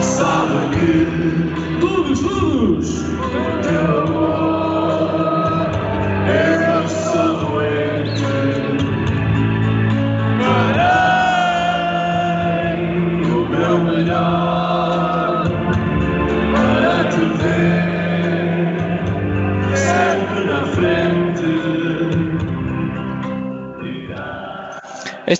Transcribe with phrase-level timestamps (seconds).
[0.00, 3.04] Sabe que todos, todos,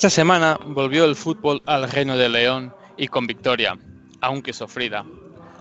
[0.03, 3.79] Esta semana volvió el fútbol al Reino de León y con victoria,
[4.21, 5.07] aunque sufrida.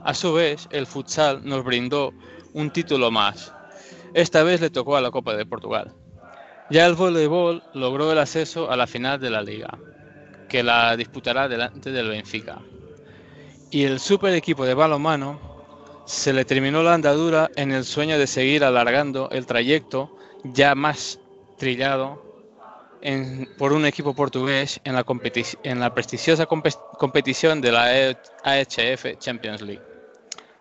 [0.04, 2.12] A su vez, el futsal nos brindó
[2.54, 3.54] un título más.
[4.16, 5.94] Esta vez le tocó a la Copa de Portugal.
[6.72, 9.78] Ya el voleibol logró el acceso a la final de la liga,
[10.50, 12.58] que la disputará delante del Benfica.
[13.70, 15.40] Y el super equipo de balonmano
[16.06, 21.20] se le terminó la andadura en el sueño de seguir alargando el trayecto ya más
[21.60, 22.31] trillado
[23.58, 25.06] por un equipo portugués en la,
[25.64, 29.82] en la prestigiosa compe- competición de la E- AHF Champions League.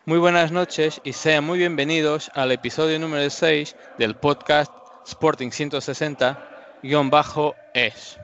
[0.07, 4.73] Muy buenas noches y sean muy bienvenidos al episodio número 6 del podcast
[5.07, 8.19] Sporting 160-es.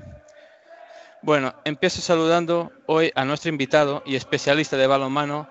[1.23, 5.49] Bueno, empiezo saludando hoy a nuestro invitado y especialista de balonmano,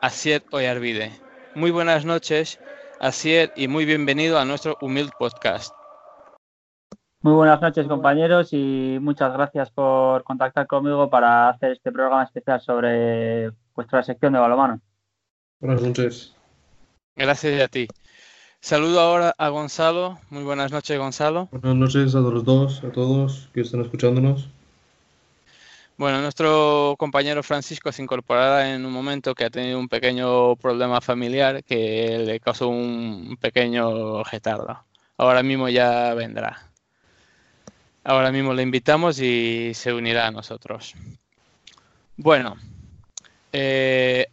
[0.00, 1.12] Asier Oyarvide.
[1.54, 2.58] Muy buenas noches,
[3.00, 5.74] Asier, y muy bienvenido a nuestro humilde podcast.
[7.26, 12.60] Muy buenas noches compañeros y muchas gracias por contactar conmigo para hacer este programa especial
[12.60, 14.80] sobre vuestra sección de balonmano.
[15.58, 16.36] Buenas noches.
[17.16, 17.88] Gracias a ti.
[18.60, 20.20] Saludo ahora a Gonzalo.
[20.30, 21.48] Muy buenas noches, Gonzalo.
[21.50, 24.48] Buenas noches a los dos, a todos que están escuchándonos.
[25.96, 31.00] Bueno, nuestro compañero Francisco se incorporará en un momento que ha tenido un pequeño problema
[31.00, 34.78] familiar que le causó un pequeño retardo.
[35.16, 36.70] Ahora mismo ya vendrá.
[38.08, 40.94] Ahora mismo le invitamos y se unirá a nosotros.
[42.16, 42.56] Bueno,
[43.52, 44.28] eh,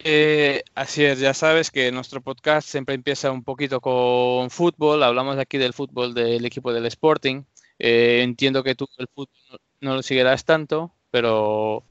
[0.00, 5.02] eh, así es, ya sabes que nuestro podcast siempre empieza un poquito con fútbol.
[5.02, 7.42] Hablamos aquí del fútbol del equipo del Sporting.
[7.78, 11.82] Eh, entiendo que tú el fútbol no, lo seguirás tanto, pero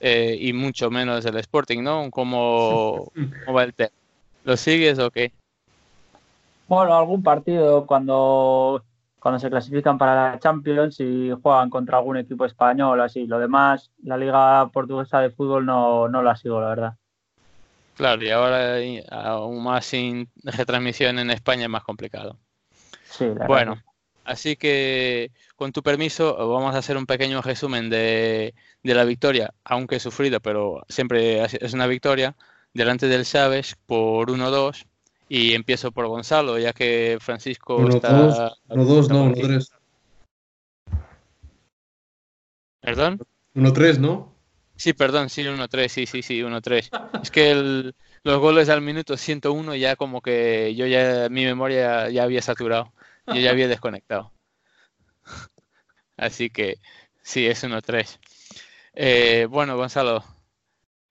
[0.00, 2.10] eh, y mucho menos el Sporting, ¿no?
[2.10, 3.12] ¿Cómo,
[3.44, 3.90] cómo va el tema?
[4.42, 5.30] ¿Lo sigues o qué?
[6.66, 8.82] Bueno, algún partido cuando,
[9.26, 13.26] cuando se clasifican para la Champions y juegan contra algún equipo español, así.
[13.26, 16.94] Lo demás, la Liga Portuguesa de Fútbol no, no la sigo, la verdad.
[17.96, 22.38] Claro, y ahora y aún más sin retransmisión en España es más complicado.
[23.02, 23.82] Sí, la Bueno,
[24.22, 28.54] así que con tu permiso vamos a hacer un pequeño resumen de,
[28.84, 32.36] de la victoria, aunque sufrido, pero siempre es es una victoria,
[32.74, 34.86] delante del Chávez por 1-2.
[35.28, 38.12] Y empiezo por Gonzalo, ya que Francisco Uno, está...
[38.12, 39.70] dos, uno, dos, no, uno, tres.
[42.80, 43.20] ¿Perdón?
[43.54, 44.36] Uno, tres, ¿no?
[44.76, 46.90] Sí, perdón, sí, 1-3, sí, sí, sí, 1-3.
[47.22, 52.10] Es que el- los goles al minuto 101 ya como que yo ya, mi memoria
[52.10, 52.92] ya había saturado,
[53.26, 54.32] yo ya había desconectado.
[56.16, 56.76] Así que
[57.22, 58.20] sí, es 1-3.
[58.94, 60.24] Eh, bueno, Gonzalo,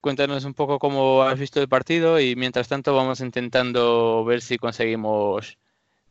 [0.05, 4.59] cuéntanos un poco cómo has visto el partido y mientras tanto vamos intentando ver si
[4.59, 5.57] conseguimos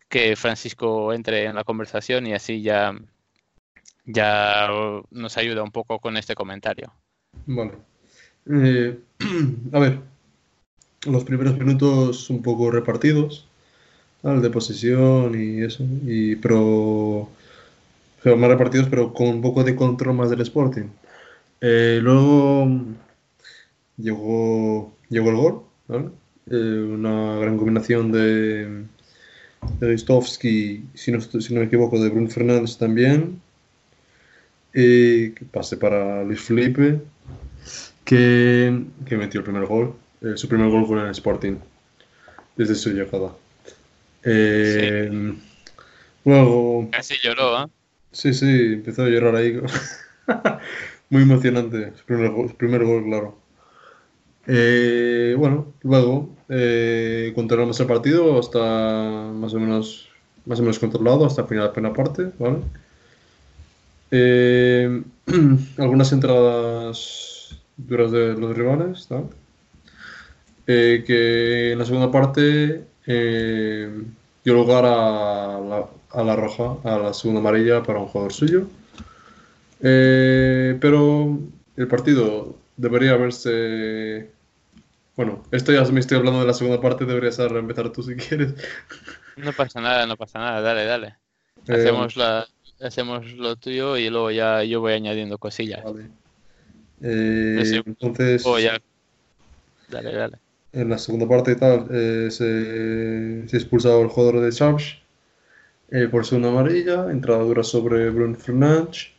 [0.08, 2.92] que Francisco entre en la conversación y así ya,
[4.04, 4.68] ya
[5.12, 6.92] nos ayuda un poco con este comentario.
[7.46, 7.70] Vale.
[8.50, 8.98] Eh,
[9.72, 10.00] a ver,
[11.06, 13.46] los primeros minutos un poco repartidos,
[14.24, 14.40] ¿vale?
[14.40, 17.28] de posesión y eso, y pero,
[18.24, 20.88] pero más repartidos, pero con un poco de control más del Sporting.
[21.60, 22.68] Eh, luego
[23.96, 26.10] llegó, llegó el gol, ¿vale?
[26.50, 28.84] Eh, una gran combinación de,
[29.80, 33.40] de Ristovski, si no, si no me equivoco, de Bruno Fernández también.
[34.72, 37.00] Eh, que pase para Luis Felipe,
[38.04, 41.56] que, que metió el primer gol, eh, su primer gol con el Sporting,
[42.56, 43.32] desde su llegada.
[44.24, 45.34] Eh,
[46.24, 47.66] Luego, Casi lloró, ¿eh?
[48.12, 49.60] sí, sí, empezó a llorar ahí.
[51.10, 53.38] Muy emocionante, su primer gol, su primer gol, claro.
[54.46, 60.08] Eh, bueno, luego eh, controlamos el partido hasta más o menos
[60.44, 62.58] más o menos controlado hasta el final de la primera parte, ¿vale?
[64.10, 65.02] Eh,
[65.78, 69.08] algunas entradas duras de los rivales.
[70.66, 77.14] Eh, que en la segunda parte dio lugar a la, a la roja, a la
[77.14, 78.66] segunda amarilla para un jugador suyo.
[79.80, 81.38] Pero
[81.76, 84.33] el partido debería haberse.
[85.16, 88.54] Bueno, esto ya me estoy hablando de la segunda parte, deberías empezar tú si quieres.
[89.36, 91.16] No pasa nada, no pasa nada, dale, dale.
[91.68, 92.46] Eh, Hacemos la,
[92.80, 95.82] hacemos lo tuyo y luego ya yo voy añadiendo cosillas.
[95.84, 96.08] Vale.
[97.02, 98.80] Eh, entonces, ya.
[99.88, 100.38] Dale, dale.
[100.72, 104.96] en la segunda parte y tal, eh, se, se ha expulsado el jugador de Chaves
[105.90, 109.12] eh, por segunda amarilla, entrada dura sobre Bruno Fernández.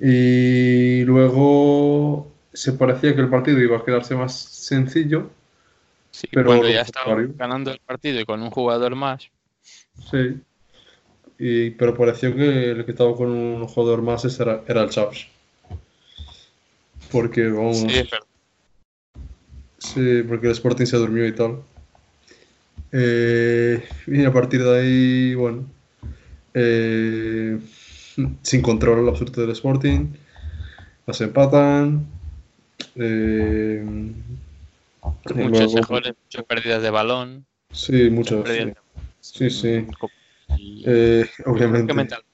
[0.00, 5.30] Y luego se parecía que el partido iba a quedarse más sencillo.
[6.10, 9.30] Sí, Pero cuando ya estaba ganando el partido y con un jugador más.
[10.10, 10.40] Sí.
[11.38, 15.28] Y, pero pareció que el que estaba con un jugador más era, era el Chaves.
[17.12, 18.26] Porque, vamos, Sí, es verdad.
[19.78, 21.62] Sí, porque el Sporting se durmió y tal.
[22.90, 25.64] Eh, y a partir de ahí, bueno,
[26.54, 27.56] eh,
[28.42, 30.08] sin control absoluto del Sporting,
[31.06, 32.17] las empatan.
[32.96, 33.84] Eh,
[35.34, 37.46] Muchos luego- muchas pérdidas de balón.
[37.70, 38.46] Sí, muchas.
[39.20, 39.68] Sí, sí.
[39.68, 39.86] de- sí.
[40.56, 41.94] y- Eh, Yo creo que obviamente.
[41.94, 42.24] mental-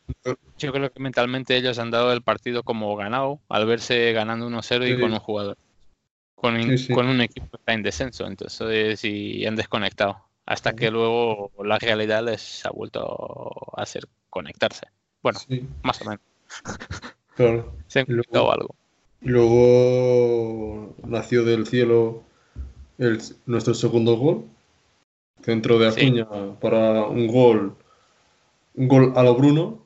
[0.58, 4.87] yo creo que mentalmente ellos han dado el partido como ganado al verse ganando 1-0
[4.87, 5.00] y Sí.
[5.00, 5.56] con un jugador.
[6.37, 6.93] Con, un- Sí, sí.
[6.93, 8.26] con un equipo que está en descenso.
[8.26, 10.19] Entonces, y han desconectado.
[10.47, 14.87] Hasta que luego la realidad les ha vuelto a hacer conectarse.
[15.23, 15.38] Bueno,
[15.82, 16.20] más o menos.
[17.35, 17.75] claro.
[17.88, 18.75] Se han luego- conectado algo.
[19.25, 22.23] Luego nació del cielo
[22.99, 24.44] el- nuestro segundo gol.
[25.44, 26.06] Dentro de Sí.
[26.06, 26.26] Acuña
[26.61, 27.75] para un gol.
[28.75, 29.85] Un gol a lo Bruno.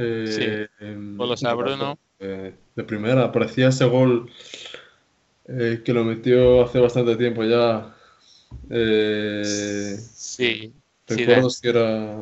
[0.00, 0.68] eh,
[1.16, 1.98] Golos a Bruno.
[2.20, 3.32] eh, de primera.
[3.32, 4.30] Parecía ese gol
[5.46, 7.94] eh, que lo metió hace bastante tiempo ya.
[8.70, 10.72] Eh, Sí.
[11.06, 12.14] sí, ¿Recuerdas que era.?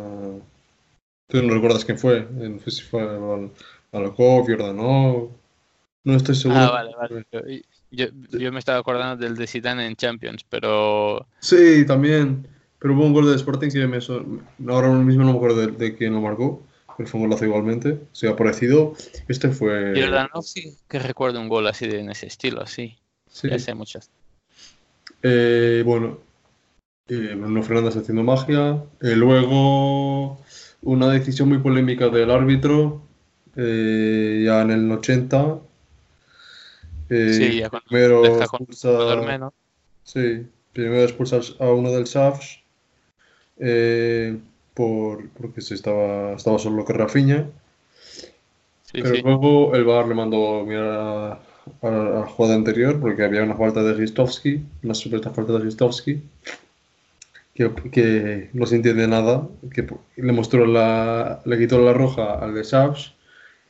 [1.29, 2.27] ¿Tú no recuerdas quién fue?
[2.31, 3.51] No sé si fue Mal-
[3.93, 5.31] Malakov, Jordanov.
[6.07, 6.61] No estoy seguro.
[6.61, 7.65] Ah, vale, vale.
[7.91, 12.47] Yo, yo me estaba acordando del de Zidane en Champions, pero Sí, también.
[12.79, 13.99] Pero hubo un gol de Sporting que me.
[14.71, 16.63] Ahora mismo no me acuerdo de, de quién lo marcó,
[16.97, 17.99] pero fue un golazo igualmente.
[18.13, 18.95] Se ha parecido.
[19.27, 20.01] Este fue.
[20.01, 22.97] Jordanov sí que recuerdo un gol así de en ese estilo, sí.
[23.29, 23.51] Sí.
[23.51, 24.09] Ya sé muchas.
[25.25, 26.21] Eh, bueno,
[27.09, 28.81] eh, Bruno Fernández haciendo magia.
[29.01, 30.41] Eh, luego,
[30.83, 33.03] una decisión muy polémica del árbitro,
[33.57, 35.66] eh, ya en el 80.
[37.11, 39.53] Eh, Sí, ya cuando primero deja con expulsa, menos.
[40.05, 42.61] sí, primero expulsa a uno del SAFS
[43.59, 44.39] eh,
[44.75, 47.47] por, porque se estaba, estaba solo que Rafinha.
[48.83, 49.23] Sí, Pero sí.
[49.23, 51.41] luego el VAR le mandó mirar a,
[51.83, 56.23] a la jugada anterior porque había una falta de Gistovski, una supuesta falta de Gistovski,
[57.55, 59.87] que, que no se entiende nada, que
[60.17, 63.16] le mostró la, le quitó la roja al de Schaus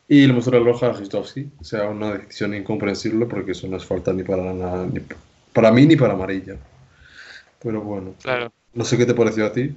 [0.09, 1.47] y le mostró la roja a.
[1.61, 5.01] O sea, una decisión incomprensible porque eso no es falta ni para nada, ni
[5.53, 6.57] para mí ni para amarilla.
[7.61, 8.53] Pero bueno, Claro.
[8.75, 9.75] no sé qué te pareció a ti.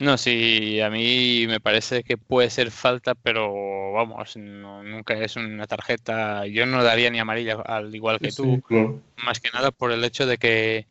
[0.00, 5.36] No, sí, a mí me parece que puede ser falta, pero vamos, no- nunca es
[5.36, 6.46] una tarjeta.
[6.46, 9.00] Yo no daría ni amarilla al igual que Sí, tú, claro.
[9.16, 10.86] más que nada por el hecho de que,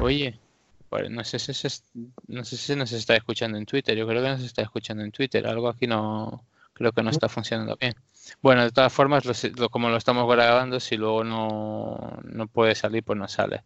[0.00, 0.38] oye,
[0.88, 1.68] pues no sé si se,
[2.28, 3.96] no sé si nos está escuchando en Twitter.
[3.96, 5.46] Yo creo que nos está escuchando en Twitter.
[5.46, 6.42] Algo aquí no
[6.72, 7.94] creo que no está funcionando bien.
[8.40, 12.74] Bueno, de todas formas, lo, lo- como lo estamos grabando, si luego no, no puede
[12.74, 13.62] salir, pues no sale.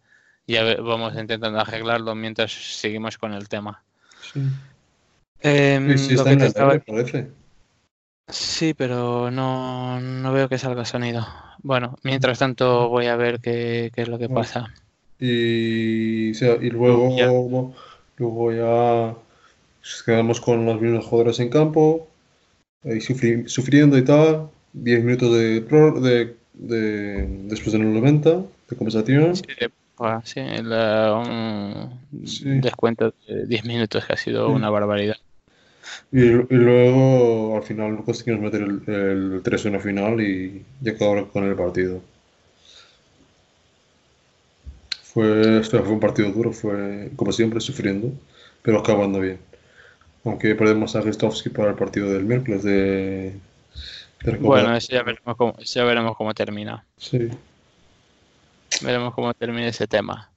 [0.46, 3.82] Ya vamos intentando arreglarlo mientras seguimos con el tema.
[4.32, 4.40] Sí,
[5.40, 7.30] Em, Sí, sí, lo está que en te la estaba- tele, parece.
[8.28, 11.26] Sí, pero no, no veo que salga sonido.
[11.62, 14.72] Bueno, mientras tanto voy a ver qué, qué es lo que pasa.
[15.20, 17.26] Y, o sea, y luego, Ya.
[18.18, 19.14] luego ya
[19.80, 22.08] nos quedamos con los mismos jugadores en campo,
[22.86, 24.50] ahí sufri- sufriendo y tal.
[24.72, 28.30] 10 minutos de, de, de- después de los 90
[28.68, 29.34] de compensación.
[29.34, 29.42] Sí,
[29.98, 32.60] ah, sí, la- un Sí.
[32.60, 34.52] descuento de 10 minutos que ha sido Sí.
[34.52, 35.16] una barbaridad.
[36.12, 38.82] Y, y luego al final conseguimos meter el,
[39.34, 42.00] el 3-1 final y, y acabar con el partido.
[45.02, 48.12] Fue, fue un partido duro, fue como siempre sufriendo,
[48.62, 49.38] pero acabando bien.
[50.26, 53.38] Aunque perdemos a Gestovsky para el partido del miércoles de.
[54.40, 56.84] Bueno, eso ya veremos cómo, eso ya veremos cómo termina.
[56.96, 57.30] Sí.
[58.82, 60.30] Veremos cómo termina ese tema.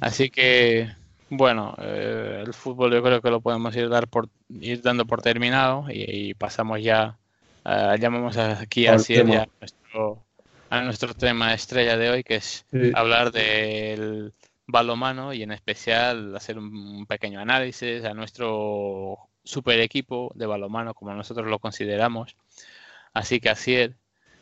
[0.00, 0.90] Así que,
[1.30, 4.28] bueno, eh, el fútbol yo creo que lo podemos ir, dar por,
[4.60, 7.16] ir dando por terminado y, y pasamos ya,
[7.64, 10.22] eh, llamamos aquí a ya a nuestro,
[10.68, 12.92] a nuestro tema estrella de hoy, que es Sí.
[12.94, 14.34] hablar del
[14.66, 21.12] balomano y en especial hacer un, pequeño análisis a nuestro super equipo de balomano, como
[21.14, 22.36] nosotros lo consideramos.
[23.12, 23.96] Así que Asier,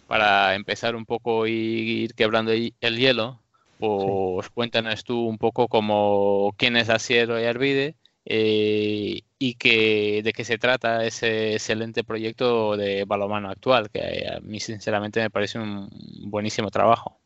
[0.07, 3.41] para empezar un poco y ir quebrando el hielo,
[3.79, 10.45] pues cuéntanos tú un poco como quién es Asier Oyarbide eh, y que de qué
[10.45, 15.91] se trata ese excelente proyecto de balomano actual, que a mí sinceramente me parece un
[16.31, 17.19] buenísimo trabajo.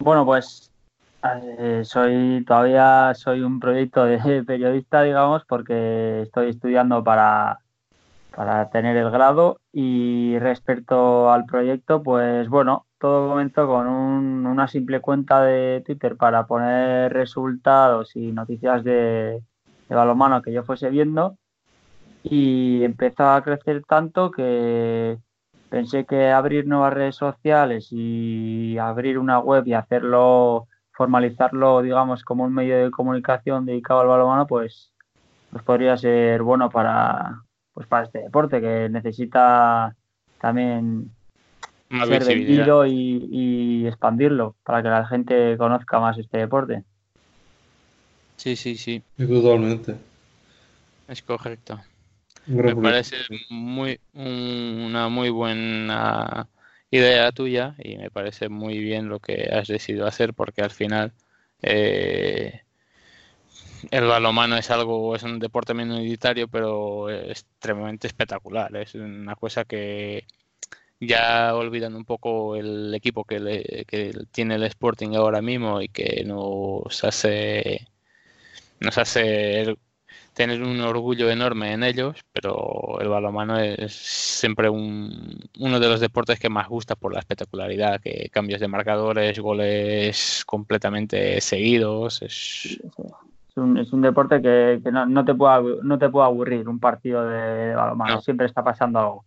[0.00, 0.69] Bueno, pues
[1.22, 7.60] eh, soy todavía soy un proyecto de periodista, digamos, porque estoy estudiando para,
[8.34, 9.60] para tener el grado.
[9.72, 16.16] Y respecto al proyecto, pues bueno, todo comenzó con un- una simple cuenta de Twitter
[16.16, 19.42] para poner resultados y noticias de,
[19.88, 21.38] de balonmano que yo fuese viendo.
[22.22, 25.18] Y empezó a crecer tanto que
[25.68, 30.68] pensé que abrir nuevas redes sociales y abrir una web y hacerlo,
[31.00, 34.92] formalizarlo, digamos, como un medio de comunicación dedicado al balonmano, pues,
[35.50, 37.42] pues podría ser bueno para,
[37.72, 39.96] pues para este deporte que necesita
[40.40, 41.10] también
[41.88, 46.84] Más ser vendido y, y expandirlo para que la gente conozca más este deporte.
[48.36, 49.96] Sí, sí, sí, Totalmente.
[51.08, 51.80] es correcto.
[52.46, 53.16] Me parece
[53.50, 56.48] muy un- una muy buena
[56.90, 61.12] idea tuya y me parece muy bien lo que has decidido hacer porque al final
[61.62, 62.62] eh,
[63.90, 68.74] el balonmano es algo, es un deporte minoritario pero es extremadamente espectacular.
[68.76, 70.26] Es una cosa que
[71.00, 75.88] ya olvidan un poco el equipo que, le- que tiene el Sporting ahora mismo y
[75.88, 77.88] que nos hace
[78.80, 79.76] nos hace
[80.40, 86.00] tener un orgullo enorme en ellos, pero el balonmano es siempre un, uno de los
[86.00, 92.80] deportes que más gusta por la espectacularidad, que cambios de marcadores, goles completamente seguidos, es,
[93.50, 96.66] Es un, es un deporte que, que no, no te puede, no te puede aburrir
[96.70, 98.20] un partido de, de balonmano, No.
[98.22, 99.24] siempre está pasando algo.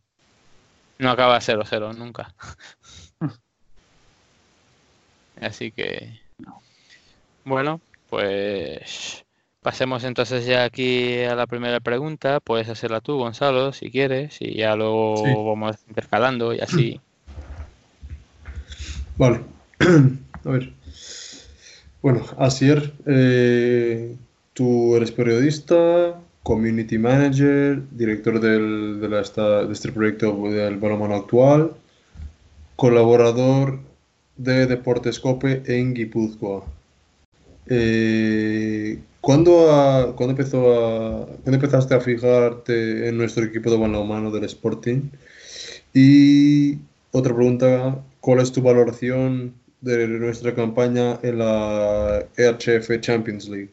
[0.98, 2.34] no acaba 0-0 nunca.
[5.40, 6.20] Así que,
[7.46, 9.24] bueno, pues
[9.64, 12.40] pasemos entonces ya aquí a la primera pregunta.
[12.40, 15.34] Puedes hacerla tú, Gonzalo, si quieres, y ya luego Sí.
[15.36, 17.02] vamos intercalando y así.
[19.18, 19.42] Vale.
[20.46, 20.74] A ver.
[22.02, 24.16] Bueno, Asier, eh,
[24.54, 29.22] tú eres periodista, community manager, director del, de, la,
[29.66, 31.72] de este proyecto del balonmano actual,
[32.76, 33.80] colaborador
[34.36, 36.66] de Deportes Cope en Guipúzcoa.
[37.68, 44.30] Eh, ¿cuándo, a- cuándo empezó a, cuándo empezaste a fijarte en nuestro equipo de balonmano
[44.32, 45.10] del Sporting?
[45.94, 46.76] Y
[47.14, 53.72] otra pregunta, ¿cuál es tu valoración de nuestra campaña en la EHF Champions League?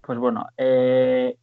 [0.00, 1.36] Pues bueno, eh,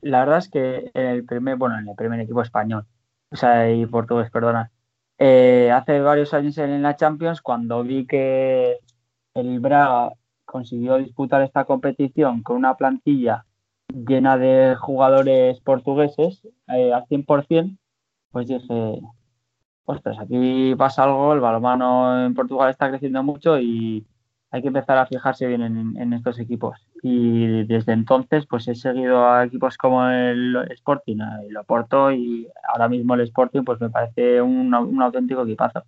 [0.00, 2.84] la verdad es que en el primer, bueno, en el primer equipo español,
[3.30, 4.72] o sea, y portugués, perdona,
[5.18, 8.78] eh, hace varios años en la Champions, cuando vi que
[9.34, 10.12] el Braga
[10.52, 13.46] consiguió disputar esta competición con una plantilla
[13.88, 17.78] llena de jugadores portugueses eh, al 100%,
[18.30, 19.00] pues dije,
[19.84, 24.06] ostras, aquí pasa algo, el balonmano en Portugal está creciendo mucho y
[24.50, 26.86] hay que empezar a fijarse bien en, estos equipos.
[27.02, 31.18] Y desde entonces, pues he seguido a equipos como el Sporting,
[31.48, 35.84] el Oporto y ahora mismo el Sporting, pues me parece un, un auténtico equipazo.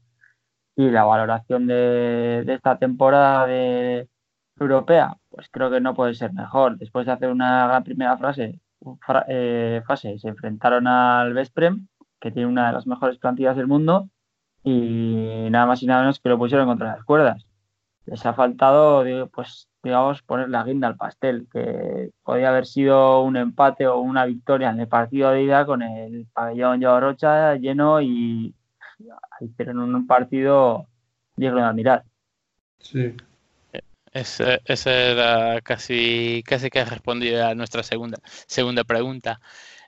[0.77, 4.09] Y la valoración de, de esta temporada de
[4.59, 6.79] europea, pues creo que no puede ser mejor.
[6.79, 8.61] Después de hacer una primera frase,
[9.01, 11.87] fra- eh, fase, se enfrentaron al Vesprem,
[12.21, 14.09] que tiene una de las mejores plantillas del mundo,
[14.63, 17.47] y nada más y nada menos que lo pusieron contra las cuerdas
[18.07, 23.37] les ha faltado, pues, digamos, poner la guinda al pastel, que podía haber sido un
[23.37, 28.03] empate o una victoria en el partido de ida con el pabellón Joao Rocha lleno
[28.03, 28.55] y
[29.41, 30.87] hicieron un partido
[31.37, 32.05] digno de admirar.
[32.79, 33.15] Sí.
[34.15, 39.41] Ese era casi, casi que respondido a nuestra segunda, segunda pregunta.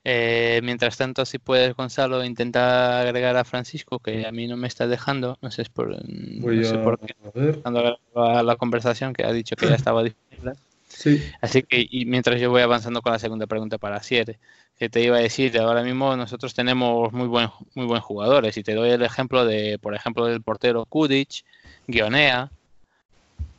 [0.03, 4.69] Eh, mientras tanto, si puedes, Gonzalo, intenta agregar a Francisco, que a mí no me
[4.69, 5.97] está dejando, no sé por,
[6.41, 7.61] Voy no sé a, por qué, a ver.
[7.65, 10.53] grababa la conversación, que ha dicho que ya estaba disponible.
[10.89, 11.23] Sí.
[11.41, 14.39] Así que, y mientras yo voy avanzando con la segunda pregunta para Siete,
[14.79, 18.63] que te iba a decir, ahora mismo nosotros tenemos muy buen, muy buen jugadores, y
[18.63, 21.45] te doy el ejemplo de, por ejemplo, del portero Kudic,
[21.89, 22.51] Guionea,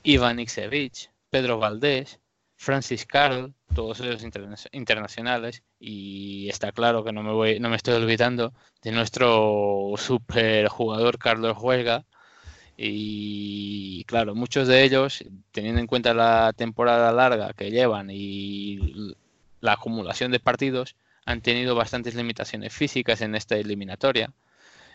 [0.07, 2.21] Ivan Iksevich, Pedro Valdés,
[2.55, 7.75] Francis Carroll, todos ellos interna- internacionales, y está claro que no me voy, no me
[7.75, 12.05] estoy olvidando de nuestro super jugador Carlos Huelga,
[12.77, 19.13] y claro, muchos de ellos, teniendo en cuenta la temporada larga que llevan y
[19.59, 20.95] la acumulación de partidos,
[21.25, 24.31] han tenido bastantes limitaciones físicas en esta eliminatoria.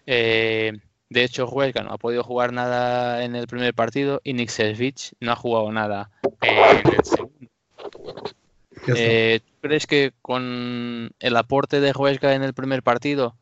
[0.07, 0.73] Eh,
[1.13, 5.13] de hecho, Huelga no ha podido jugar nada en el primer partido y Nick Selvich
[5.21, 7.51] no ha jugado nada en el segundo.
[8.97, 13.37] Eh, ¿tú ¿Crees que con el aporte de Huesca en el primer partido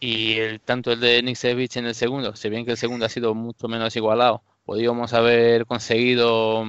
[0.00, 3.08] y el, tanto el de Niksevich en el segundo, si bien que el segundo ha
[3.08, 6.64] sido mucho menos igualado, podríamos haber conseguido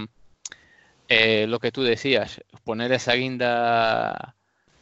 [1.07, 4.35] eh, lo que tú decías, poner esa guinda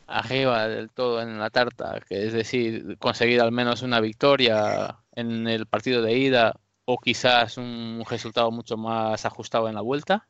[0.07, 5.47] arriba del todo en la tarta, que es decir, conseguir al menos una victoria en
[5.47, 6.53] el partido de ida
[6.85, 10.27] o quizás un resultado mucho más ajustado en la vuelta?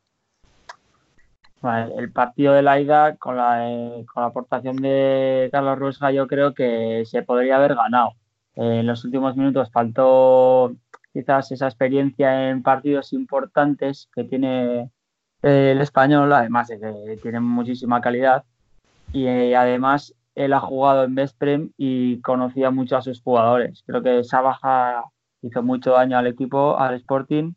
[1.98, 6.27] El partido de la ida, con la, eh, con la aportación de Carlos Ruesga, yo
[6.27, 8.15] creo que se podría haber ganado.
[8.56, 10.75] Eh, en los últimos minutos faltó
[11.13, 14.92] quizás esa experiencia en partidos importantes que tiene
[15.42, 18.44] eh, el español, además de que tiene muchísima calidad.
[19.13, 23.84] Y eh, además él ha jugado en Vesprem y conocía mucho a sus jugadores.
[23.86, 25.03] Creo que esa baja
[25.41, 27.53] hizo mucho daño al equipo, al Sporting.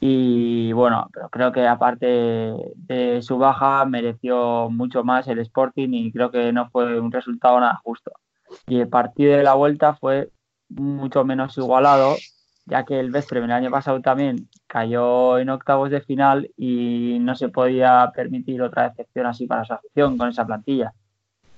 [0.00, 6.12] Y bueno, pero creo que aparte de su baja mereció mucho más el Sporting y
[6.12, 8.12] creo que no fue un resultado nada justo.
[8.66, 10.30] Y el partido de la vuelta fue
[10.68, 12.16] mucho menos igualado,
[12.66, 17.34] ya que el Vesprem el año pasado también cayó en octavos de final y no
[17.34, 20.92] se podía permitir otra decepción así para su afición con esa plantilla.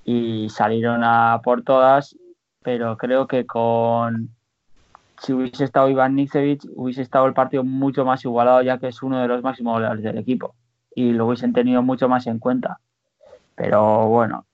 [0.05, 2.15] Y salieron a por todas,
[2.63, 4.29] pero creo que con
[5.17, 9.03] si hubiese estado Iván Niksevic, hubiese estado el partido mucho más igualado, ya que es
[9.03, 10.55] uno de los máximos goleadores del equipo.
[10.95, 12.79] Y lo hubiesen tenido mucho más en cuenta.
[13.55, 14.45] Pero bueno,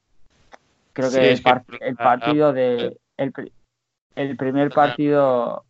[0.91, 2.97] creo que, Sí, el, que- par- el partido de.
[3.17, 3.31] El,
[4.15, 5.65] el primer partido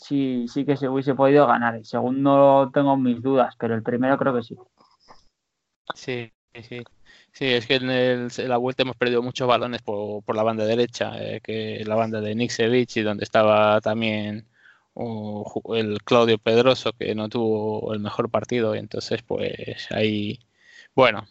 [0.00, 1.74] sí, sí que se hubiese podido ganar.
[1.76, 4.56] El segundo tengo mis dudas, pero el primero creo que sí.
[5.94, 6.82] Sí, sí,
[7.32, 7.46] sí.
[7.46, 11.40] Es que en, el- la vuelta hemos perdido muchos balones por, la banda derecha, eh,
[11.42, 14.48] que la banda de Niksevich y donde estaba también
[15.74, 18.74] el Claudio Pedroso, que no tuvo el mejor partido.
[18.74, 20.40] Entonces, pues ahí,
[20.94, 21.26] bueno.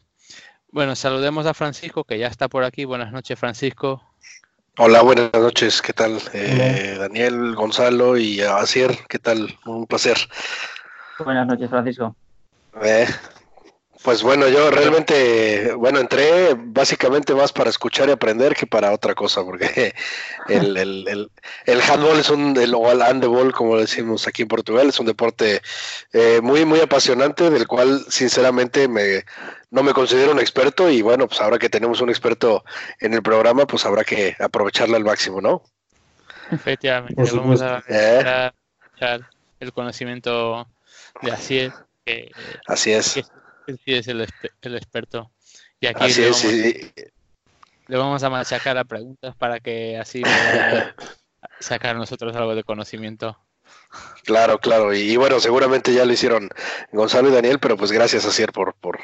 [0.72, 2.86] Bueno, saludemos a Francisco, que ya está por aquí.
[2.86, 4.04] Buenas noches, Francisco.
[4.82, 6.22] Hola, buenas noches, ¿qué tal?
[6.32, 9.54] Eh, Daniel, Gonzalo y Asier, ¿qué tal?
[9.66, 10.16] Un placer.
[11.22, 12.16] Buenas noches, Francisco.
[12.82, 13.06] Eh,
[14.02, 19.16] pues bueno, yo realmente, bueno, entré básicamente más para escuchar y aprender que para otra
[19.16, 19.94] cosa, porque
[20.48, 21.32] el, el, el,
[21.66, 25.08] el handball es un, el, o el handball, como decimos aquí en Portugal, es un
[25.08, 25.62] deporte
[26.14, 29.26] eh, muy, muy apasionante, del cual sinceramente me,
[29.72, 32.64] no me considero un experto y bueno, pues ahora que tenemos un experto
[33.00, 35.64] en el programa, pues habrá que aprovecharla al máximo, ¿no?
[36.52, 37.94] Efectivamente, Por vamos a supuesto.
[37.94, 38.24] Eh.
[38.26, 38.54] a
[38.84, 39.30] escuchar
[39.60, 40.68] el conocimiento
[41.22, 41.72] de Asier,
[42.06, 42.32] que,
[42.66, 43.20] Así es.
[43.86, 44.28] que es el,
[44.62, 45.30] el experto.
[45.80, 46.92] Y aquí Así le es, vamos, sí.
[47.88, 50.24] le vamos a machacar a preguntas para que así
[51.60, 53.38] sacar nosotros algo de conocimiento.
[54.24, 54.94] Claro, claro.
[54.94, 56.50] Y, y bueno, seguramente ya lo hicieron
[56.92, 59.00] Gonzalo y Daniel, pero pues gracias a Cier por, por,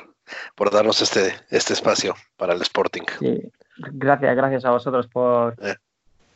[0.55, 3.03] por darnos este, este espacio para el Sporting.
[3.19, 3.41] Sí,
[3.77, 5.75] gracias, gracias a vosotros por, Eh.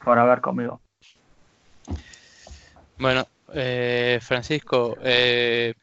[0.03, 0.81] por hablar conmigo.
[2.97, 5.73] Bueno, eh, Francisco, eh,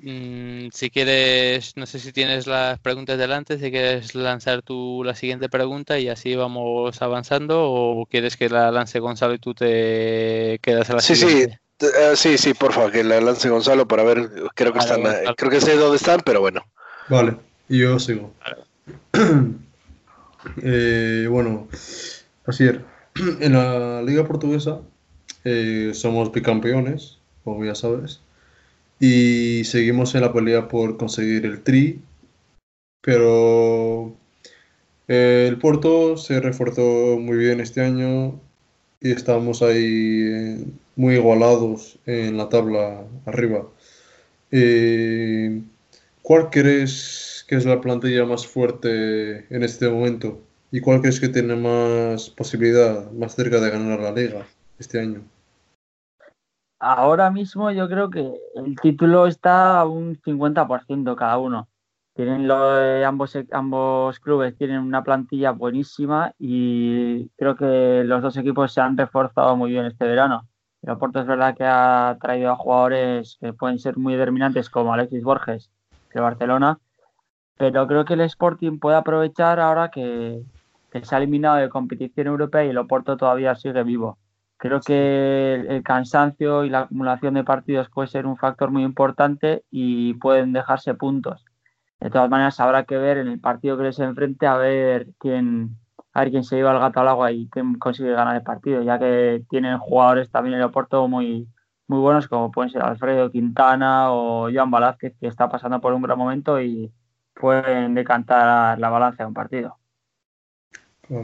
[0.00, 5.14] mm, si quieres, no sé si tienes las preguntas delante, si quieres lanzar tú la
[5.14, 10.58] siguiente pregunta y así vamos avanzando, o quieres que la lance Gonzalo y tú te
[10.60, 11.60] quedas a la Sí, sí, siguiente.
[11.86, 15.34] Eh, sí, sí, por favor, que la lance Gonzalo para ver, creo que están, Gonzalo.
[15.36, 16.62] creo que sé dónde están, pero bueno.
[17.08, 17.36] Vale,
[17.68, 18.32] y yo sigo.
[20.62, 21.68] Eh, bueno,
[22.44, 22.76] así es.
[23.40, 24.80] En la Liga Portuguesa
[25.44, 28.20] eh, somos bicampeones, como ya sabes,
[29.00, 32.02] y seguimos en la pelea por conseguir el tri,
[33.00, 34.14] pero
[35.08, 38.40] eh, el Porto se reforzó muy bien este año
[39.00, 40.64] y estamos ahí eh,
[40.96, 43.66] muy igualados en la tabla arriba.
[44.50, 45.62] Eh,
[46.22, 50.40] ¿Cuál crees que es la plantilla más fuerte en este momento?
[50.72, 54.46] ¿Y cuál crees que tiene más posibilidad, más cerca de ganar la liga
[54.78, 55.22] este año?
[56.78, 61.68] Ahora mismo yo creo que el título está a un 50% cada uno.
[62.14, 68.22] Tienen lo- eh, ambos, e- ambos clubes tienen una plantilla buenísima y creo que los
[68.22, 70.48] dos equipos se han reforzado muy bien este verano.
[70.84, 74.92] El Oporto es verdad que ha traído a jugadores que pueden ser muy determinantes como
[74.92, 75.70] Alexis Borges
[76.12, 76.78] de Barcelona,
[77.56, 80.42] pero creo que el Sporting puede aprovechar ahora que,
[80.92, 84.18] que se ha eliminado de competición europea y el Oporto todavía sigue vivo.
[84.58, 88.82] Creo que el, el cansancio y la acumulación de partidos puede ser un factor muy
[88.82, 91.46] importante y pueden dejarse puntos.
[91.98, 95.78] De todas maneras, habrá que ver en el partido que les enfrente a ver quién,
[96.14, 98.82] a ver quién se lleva el gato al agua y quién consigue ganar el partido,
[98.82, 101.46] ya que tienen jugadores también en el Oporto muy,
[101.88, 106.02] muy buenos, como pueden ser Alfredo Quintana o Joan Velázquez, que está pasando por un
[106.02, 106.90] gran momento y,
[107.34, 109.76] pueden decantar la balanza de un partido.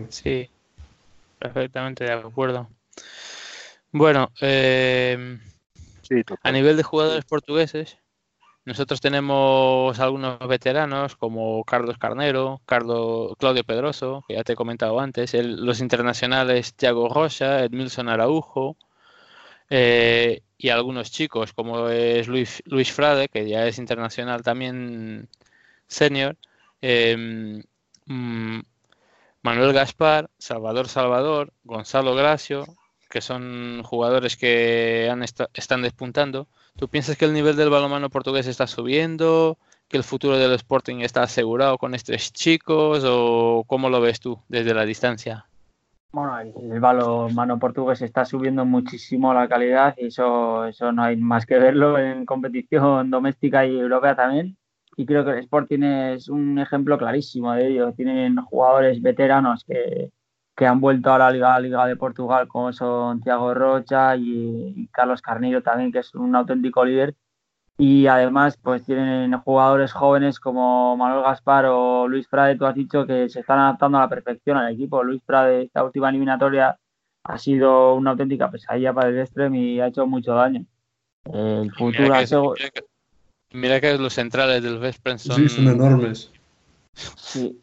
[0.09, 0.51] Sí,
[1.39, 2.69] perfectamente de acuerdo.
[3.93, 5.39] Bueno, eh,
[6.11, 7.97] Sí, a nivel de jugadores portugueses,
[8.71, 15.01] nosotros tenemos algunos veteranos como Carlos Carnero, Carlos, Claudio Pedroso, que ya te he comentado
[15.01, 18.77] antes, los internacionales Thiago Rocha, Edmilson Araujo,
[19.71, 25.29] eh, y algunos chicos como es Luis, Luis Frade, que ya es internacional también
[25.89, 26.37] senior,
[26.81, 27.65] eh,
[28.07, 28.61] mm,
[29.43, 32.67] Manuel Gaspar, Salvador Salvador, Gonzalo Gracio,
[33.09, 36.47] que son jugadores que han están despuntando.
[36.81, 39.59] ¿Tú piensas que el nivel del balonmano portugués está subiendo?
[39.87, 43.05] ¿Que el futuro del Sporting está asegurado con estos chicos?
[43.07, 45.45] ¿O cómo lo ves tú desde la distancia?
[46.11, 51.19] Bueno, el, el balonmano portugués está subiendo muchísimo la calidad y eso, eso no hay
[51.19, 54.57] más que verlo en competición doméstica y europea también.
[54.97, 57.93] Y creo que el Sporting es un ejemplo clarísimo de ello.
[57.93, 60.13] Tienen jugadores veteranos que,
[60.61, 64.87] que han vuelto a la Liga, Liga de Portugal, como son Thiago Rocha y, y
[64.89, 67.15] Carlos Carneiro también, que es un auténtico líder.
[67.79, 73.07] Y además, pues tienen jugadores jóvenes como Manuel Gaspar o Luis Frade, tú has dicho,
[73.07, 75.03] que se están adaptando a la perfección al equipo.
[75.03, 76.79] Luis Frade, esta última eliminatoria,
[77.25, 80.67] ha sido una auténtica pesadilla para el Extrem y ha hecho mucho daño.
[81.25, 82.85] El futuro Mira que, sido- mira que-
[83.55, 85.37] mira que los centrales del Vespren son...
[85.37, 86.31] Sí, son enormes.
[87.17, 87.59] Sí,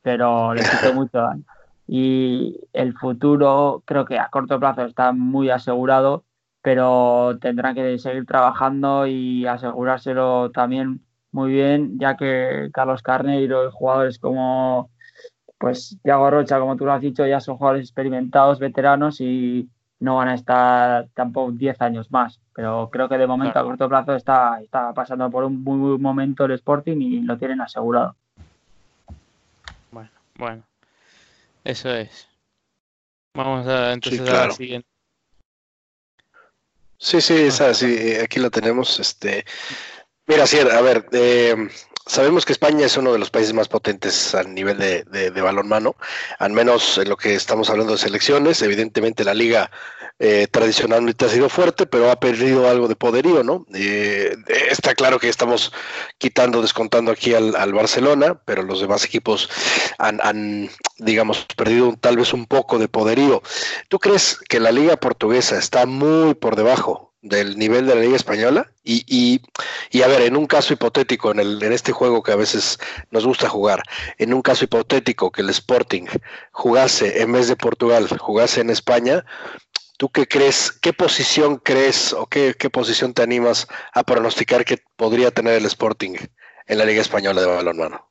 [0.00, 1.42] pero le quitó mucho daño.
[1.86, 6.24] Y el futuro creo que a corto plazo está muy asegurado,
[6.62, 13.70] pero tendrán que seguir trabajando y asegurárselo también muy bien, ya que Carlos Carneiro y
[13.70, 14.90] jugadores como
[15.58, 19.68] pues Thiago Rocha, como tú lo has dicho, ya son jugadores experimentados, veteranos y
[20.00, 22.40] no van a estar tampoco 10 años más.
[22.54, 23.68] Pero creo que de momento Claro.
[23.68, 27.38] a corto plazo está, está pasando por un muy buen momento el Sporting y lo
[27.38, 28.16] tienen asegurado.
[29.90, 30.62] Bueno, bueno,
[31.66, 32.28] eso es.
[33.34, 34.88] Vamos a entonces a la siguiente.
[36.98, 38.98] Sí, sí, esa, sí, aquí la tenemos.
[38.98, 39.44] Este,
[40.26, 41.68] mira, sí, a ver, eh,
[42.06, 45.96] sabemos que España es uno de los países más potentes a nivel de, de, balonmano,
[46.38, 48.62] al menos en lo que estamos hablando de selecciones.
[48.62, 49.70] Evidentemente la liga
[50.18, 53.66] eh, tradicionalmente ha sido fuerte, pero ha perdido algo de poderío, ¿no?
[53.74, 54.34] Eh,
[54.70, 55.72] está claro que estamos
[56.18, 59.50] quitando, descontando aquí al, al Barcelona, pero los demás equipos
[59.98, 63.42] han, han, digamos, perdido tal vez un poco de poderío.
[63.88, 68.16] ¿Tú crees que la liga portuguesa está muy por debajo del nivel de la liga
[68.16, 68.70] española?
[68.84, 69.40] Y, y,
[69.90, 72.78] y a ver, en un caso hipotético, en, el, en este juego que a veces
[73.10, 73.82] nos gusta jugar,
[74.18, 76.06] en un caso hipotético que el Sporting
[76.52, 79.24] jugase en vez de Portugal, jugase en España,
[79.98, 84.78] ¿tú qué crees, qué posición crees o qué, qué posición te animas a pronosticar que
[84.96, 86.16] podría tener el Sporting
[86.66, 88.06] en la liga española de balonmano?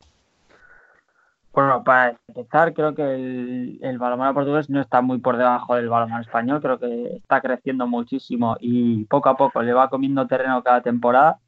[1.56, 5.88] Bueno, para empezar, creo que el, el balonmano portugués no está muy por debajo del
[5.88, 10.62] balonmano español, creo que está creciendo muchísimo y poco a poco le va comiendo terreno
[10.64, 11.40] cada temporada.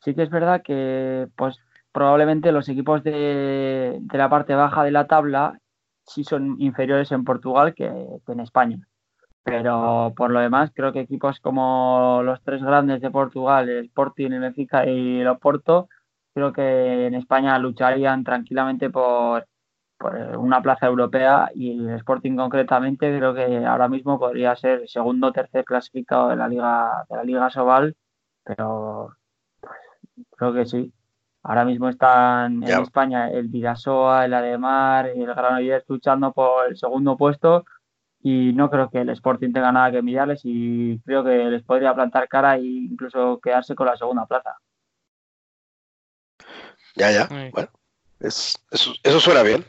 [0.00, 1.58] Sí que es verdad que pues
[1.90, 5.58] probablemente los equipos de, de la parte baja de la tabla
[6.04, 7.90] sí son inferiores en Portugal que,
[8.26, 8.78] que en España.
[9.42, 14.32] Pero por lo demás, creo que equipos como los tres grandes de Portugal, el Sporting,
[14.32, 15.88] el Benfica y el Oporto,
[16.34, 19.46] creo que en España lucharían tranquilamente por,
[19.98, 25.28] por una plaza europea y el Sporting concretamente creo que ahora mismo podría ser segundo
[25.28, 27.96] o tercer clasificado de la Liga de la Liga Sobal,
[28.44, 29.16] pero
[29.60, 29.72] pues,
[30.36, 30.92] creo que sí.
[31.42, 36.76] Ahora mismo están en España el Vidasoa, el Ademar y el Granollers luchando por el
[36.78, 37.64] segundo puesto
[38.22, 41.94] y no creo que el Sporting tenga nada que mirarles y creo que les podría
[41.94, 44.56] plantar cara e incluso quedarse con la segunda plaza.
[46.96, 47.68] Ya, ya, bueno,
[48.20, 49.64] es- eso, eso suena bien.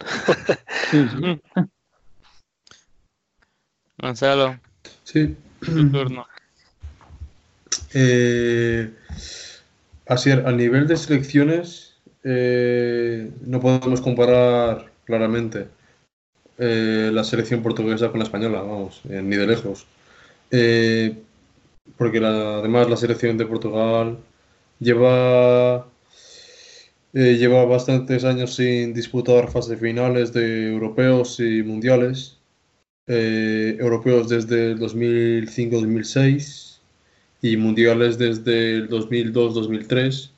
[3.98, 4.60] Gonzalo,
[5.04, 5.36] Sí.
[5.60, 6.28] tu turno.
[7.94, 8.94] Eh,
[10.08, 15.68] así, a nivel de selecciones, eh, no podemos comparar claramente
[16.58, 19.86] eh, la selección portuguesa con la española, vamos, eh, ni de lejos.
[20.52, 21.22] Eh,
[21.98, 24.18] porque la- además la selección de Portugal
[24.80, 25.88] lleva,
[27.15, 32.38] eh, lleva bastantes años sin disputar fase finales de europeos y mundiales.
[33.08, 36.80] Eh, europeos desde el 2005-2006
[37.41, 40.32] y mundiales desde el 2002-2003.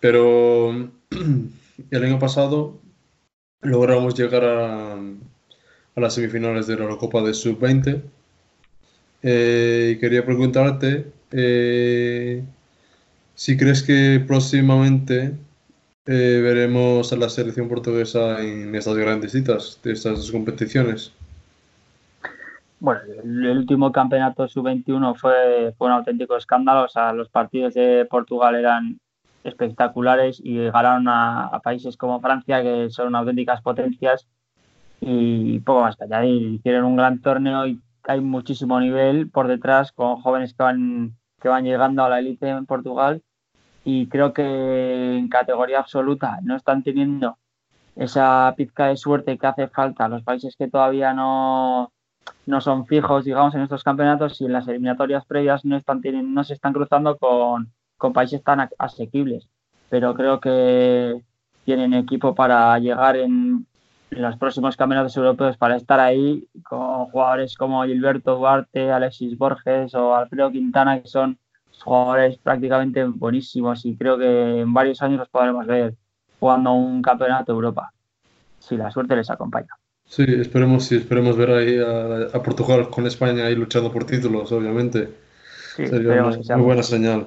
[0.00, 0.70] Pero
[1.90, 2.80] el año pasado
[3.60, 8.00] logramos llegar a, a las semifinales de la Eurocopa de Sub-20.
[9.22, 11.12] Eh, quería preguntarte
[13.36, 15.34] si crees que próximamente
[16.08, 21.12] Eh, veremos a la selección portuguesa en estas grandes citas de estas dos competiciones.
[22.78, 26.84] Bueno, el último campeonato sub-21 fue, un auténtico escándalo.
[26.84, 29.00] O sea, los partidos de Portugal eran
[29.42, 34.28] espectaculares y ganaron a, a países como Francia, que son auténticas potencias,
[35.00, 36.52] y poco más que añadir.
[36.52, 41.48] Hicieron un gran torneo y hay muchísimo nivel por detrás con jóvenes que van, que
[41.48, 43.22] van llegando a la élite en Portugal
[43.86, 44.42] y creo que
[45.16, 47.38] en categoría absoluta no están teniendo
[47.94, 51.92] esa pizca de suerte que hace falta los países que todavía no,
[52.46, 56.28] no son fijos, digamos, en estos campeonatos y en las eliminatorias previas no, están teniendo,
[56.28, 59.48] no se están cruzando con, con países tan asequibles.
[59.88, 61.22] Pero creo que
[61.64, 63.68] tienen equipo para llegar en
[64.10, 70.16] los próximos campeonatos europeos para estar ahí con jugadores como Gilberto Duarte, Alexis Borges o
[70.16, 71.38] Alfredo Quintana, que son
[71.82, 75.94] jugadores prácticamente buenísimos y creo que en varios años los podremos ver
[76.38, 77.92] jugando un campeonato de Europa,
[78.58, 79.68] si la suerte les acompaña.
[80.04, 84.52] Sí, esperemos, sí, esperemos ver ahí a, a Portugal con España ahí luchando por títulos,
[84.52, 85.12] obviamente.
[85.74, 87.26] Sí, Sería una que sea muy buena señal.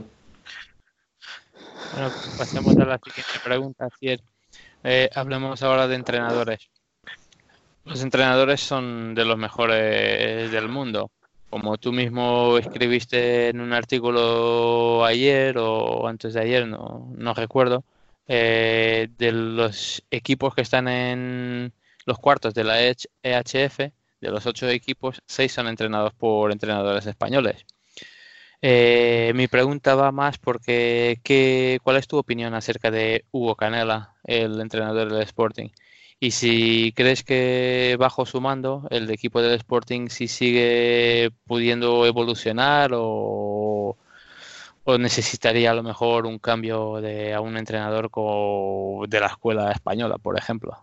[1.94, 3.88] Bueno, pues pasemos a la siguiente pregunta.
[4.84, 6.70] Eh, hablemos ahora de entrenadores.
[7.86, 11.12] Los entrenadores son de los mejores del mundo.
[11.50, 17.84] Como tú mismo escribiste en un artículo ayer o antes de ayer, no, no recuerdo,
[18.28, 21.74] eh, de los equipos que están en
[22.06, 23.80] los cuartos de la EHF,
[24.22, 27.66] de los ocho equipos, seis son entrenados por entrenadores españoles.
[28.62, 34.16] Eh, mi pregunta va más porque ¿qué, ¿cuál es tu opinión acerca de Hugo Canela,
[34.24, 35.70] el entrenador del Sporting?
[36.22, 42.92] Y si crees que bajo su mando el equipo del Sporting si sigue pudiendo evolucionar
[42.94, 43.96] o,
[44.84, 48.10] o necesitaría a lo mejor un cambio de a un entrenador
[49.08, 50.78] de la escuela española, por ejemplo.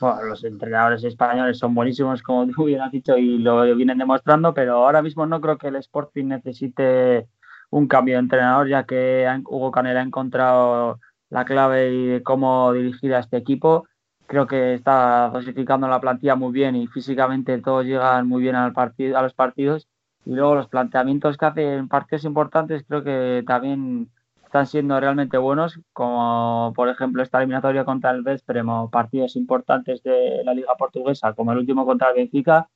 [0.00, 4.52] Bueno, los entrenadores españoles son buenísimos, como tú bien has dicho, y lo vienen demostrando,
[4.52, 7.28] pero ahora mismo no creo que el Sporting necesite
[7.70, 10.98] un cambio de entrenador, ya que Hugo Canela ha encontrado
[11.32, 13.86] la clave de cómo dirigir a este equipo.
[14.26, 18.72] Creo que está dosificando la plantilla muy bien y físicamente todos llegan muy bien al
[18.74, 19.88] partido, a los partidos.
[20.26, 24.10] Y luego los planteamientos que hace en partidos importantes creo que también
[24.44, 30.02] están siendo realmente buenos, como por ejemplo esta eliminatoria contra el Veszprem o partidos importantes
[30.02, 32.68] de la Liga Portuguesa, como el último contra el Benfica,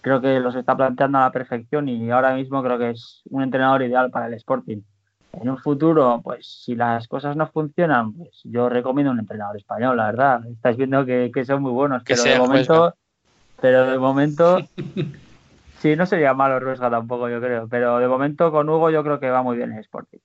[0.00, 3.42] creo que los está planteando a la perfección y ahora mismo creo que es un
[3.42, 4.82] entrenador ideal para el Sporting.
[5.40, 9.96] En un futuro, pues si las cosas no funcionan, pues yo recomiendo un entrenador español,
[9.96, 10.46] la verdad.
[10.46, 12.94] Estáis viendo que, que son muy buenos, Que pero sea de momento,
[13.60, 14.58] pero de momento,
[15.80, 19.20] sí, no sería malo Ruesga tampoco, yo creo, pero de momento con Hugo yo creo
[19.20, 20.18] que va muy bien el Sporting.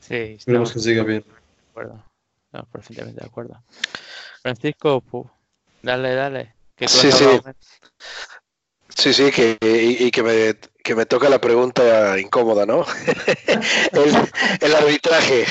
[0.00, 1.22] Sí, Esperemos que siga bien.
[1.22, 2.02] de acuerdo.
[2.46, 3.62] Estamos perfectamente de acuerdo.
[4.42, 5.28] Francisco, pu,
[5.82, 6.54] dale, dale.
[6.74, 7.26] Que tú Sí, sí.
[8.88, 12.84] Sí, sí, que, y, y que, me, que me toca la pregunta incómoda, ¿no?
[13.92, 14.16] el,
[14.60, 15.44] el arbitraje.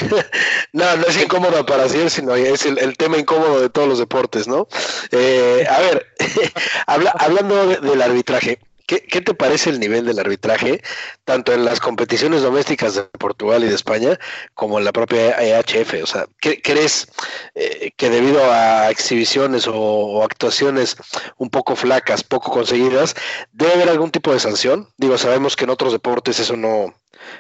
[0.74, 4.00] No, no es incómoda para Ciel, sino es el, el tema incómodo de todos los
[4.00, 4.68] deportes, ¿no?
[5.12, 6.08] Eh, a ver,
[6.88, 8.60] habla- hablando de- del arbitraje,
[8.90, 10.82] ¿qué, ¿qué te parece el nivel del arbitraje,
[11.24, 14.18] tanto en las competiciones domésticas de Portugal y de España,
[14.56, 16.02] como en la propia EHF?
[16.02, 17.08] O sea, ¿qué, ¿crees
[17.54, 20.98] eh, que debido a exhibiciones o, actuaciones
[21.38, 23.16] un poco flacas, poco conseguidas,
[23.52, 24.88] ¿Debe haber algún tipo de sanción?
[24.98, 26.96] Digo, sabemos que en otros deportes eso no,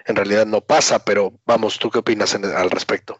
[0.05, 3.19] en realidad no pasa, pero vamos, ¿tú qué opinas al respecto?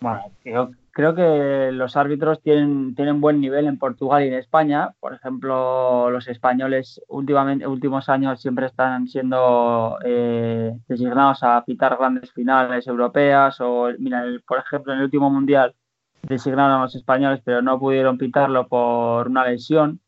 [0.00, 4.94] Bueno, yo creo que los árbitros tienen, tienen buen nivel en Portugal y en España.
[4.98, 12.32] Por ejemplo, los españoles últimamente, últimos años siempre están siendo eh, designados a pitar grandes
[12.32, 13.60] finales europeas.
[13.60, 15.74] O, mira, por ejemplo, en el último mundial
[16.22, 20.00] designaron a los españoles, pero no pudieron pitarlo por una lesión.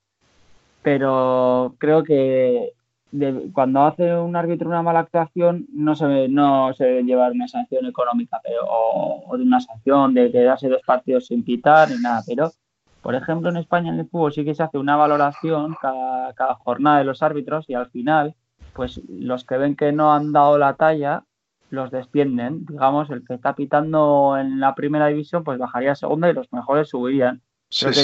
[0.81, 2.73] Pero creo que
[3.11, 7.49] de- cuando hace un árbitro una mala actuación no se, no se debe llevar una
[7.49, 11.99] sanción económica pero, o, o de una sanción de quedarse dos partidos sin pitar ni
[12.01, 12.23] nada.
[12.27, 12.51] Pero,
[13.03, 16.55] por ejemplo, en España en el fútbol sí que se hace una valoración cada, cada
[16.57, 18.35] jornada de los árbitros y al final,
[18.75, 21.25] pues los que ven que no han dado la talla
[21.71, 22.65] los descienden.
[22.67, 26.53] Digamos, el que está pitando en la primera división pues bajaría a segunda y los
[26.53, 27.41] mejores subirían.
[27.87, 27.97] Pues,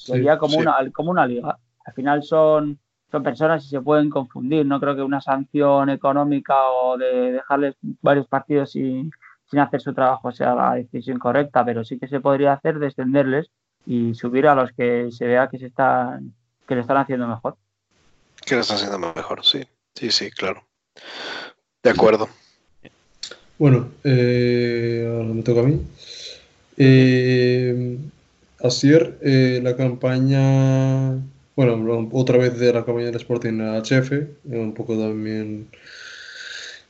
[0.00, 0.54] sería como.
[0.60, 1.58] Una, como una liga.
[1.84, 2.78] Al final son,
[3.10, 4.66] son personas y se pueden confundir.
[4.66, 9.10] No creo que una sanción económica o de dejarles varios partidos sin,
[9.50, 13.50] sin hacer su trabajo sea la decisión correcta, pero sí que se podría hacer descenderles
[13.86, 16.34] y subir a los que se vea que se están
[16.66, 17.56] que lo están haciendo mejor.
[18.44, 19.44] ¿Qué lo está haciendo mejor?
[19.44, 19.62] Sí,
[19.94, 20.62] sí, sí, claro.
[21.82, 22.28] De acuerdo.
[23.58, 25.80] Bueno, eh, ahora me toca a mí.
[26.76, 27.98] Eh,
[28.62, 31.12] Asier, eh, la campaña,
[31.58, 35.68] bueno, otra vez de la campaña del Sporting a HF, eh, un poco también.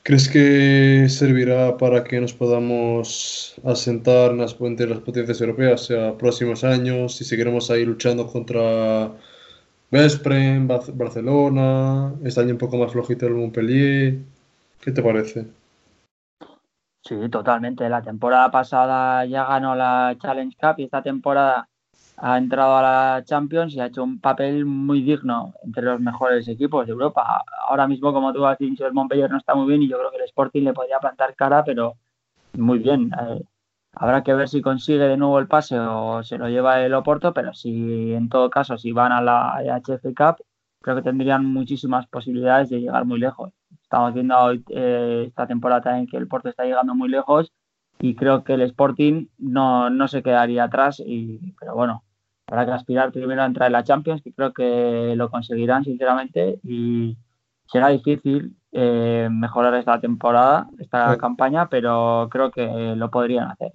[0.03, 5.85] ¿Crees que servirá para que nos podamos asentar en las, entre las potencias europeas, o
[5.85, 9.11] sea, próximos años, si seguiremos ahí luchando contra
[9.91, 14.19] Vespren, Bar- Barcelona, este año un poco más flojito el Montpellier?
[14.81, 15.47] ¿Qué te parece?
[17.03, 17.89] Sí, totalmente.
[17.89, 21.67] La temporada pasada ya ganó la Challenge Cup y esta temporada
[22.21, 26.47] ha entrado a la Champions y ha hecho un papel muy digno entre los mejores
[26.47, 27.43] equipos de Europa.
[27.67, 30.11] Ahora mismo, como tú has dicho, el Montpellier no está muy bien y yo creo
[30.11, 31.95] que el Sporting le podría plantar cara, pero
[32.53, 33.11] muy bien.
[33.21, 33.41] Eh,
[33.93, 37.33] habrá que ver si consigue de nuevo el pase o se lo lleva el Oporto,
[37.33, 40.43] pero si en todo caso, si van a la HF Cup,
[40.81, 43.53] creo que tendrían muchísimas posibilidades de llegar muy lejos.
[43.81, 47.53] Estamos viendo hoy, eh, esta temporada también que el Porto está llegando muy lejos
[47.99, 52.03] y creo que el Sporting no, no se quedaría atrás, y, pero bueno,
[52.49, 56.59] habrá que aspirar primero a entrar en la Champions, que creo que lo conseguirán sinceramente
[56.63, 57.15] y
[57.71, 61.19] será difícil eh, mejorar esta temporada, esta Sí.
[61.19, 63.71] campaña, pero creo que lo podrían hacer.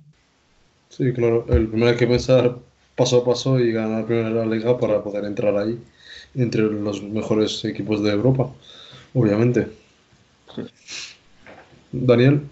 [0.89, 1.45] Sí, claro.
[1.49, 2.57] El primero hay que pensar
[2.97, 5.79] paso a paso y ganar primero la liga para poder entrar ahí
[6.37, 8.49] entre los mejores equipos de Europa,
[9.15, 9.69] obviamente.
[10.55, 10.63] Sí.
[11.93, 12.43] Daniel,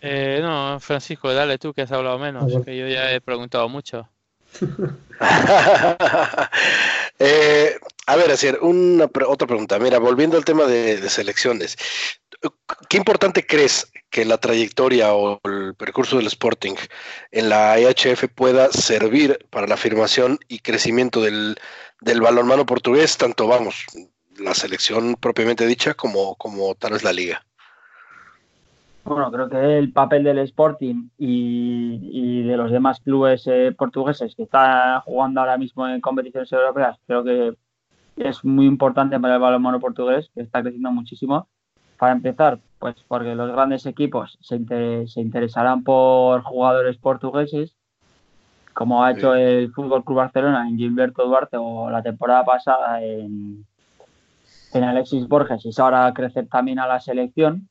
[0.00, 3.68] Eh, no, Francisco, dale tú que has hablado menos, Ah, que yo ya he preguntado
[3.68, 4.08] mucho.
[7.20, 9.76] Eh, a ver, hacer una otra pregunta.
[9.80, 11.76] Mira, volviendo al tema de, selecciones,
[12.88, 16.76] ¿qué importante crees que la trayectoria o el percurso del Sporting
[17.32, 21.58] en la EHF pueda servir para la afirmación y crecimiento del,
[22.00, 23.84] del balonmano portugués, tanto vamos,
[24.38, 27.47] la selección propiamente dicha como, como tal vez la liga?
[29.08, 34.34] Bueno, creo que el papel del Sporting y, y de los demás clubes eh, portugueses
[34.36, 37.54] que están jugando ahora mismo en competiciones europeas, creo que
[38.16, 41.48] es muy importante para el balonmano portugués, que está creciendo muchísimo.
[41.98, 47.76] Para empezar, pues porque los grandes equipos se, inter- se interesarán por jugadores portugueses,
[48.74, 53.64] como ha hecho el Fútbol Club Barcelona en Gilberto Duarte o la temporada pasada en,
[54.74, 57.68] en Alexis Borges y ahora crecer también a la selección.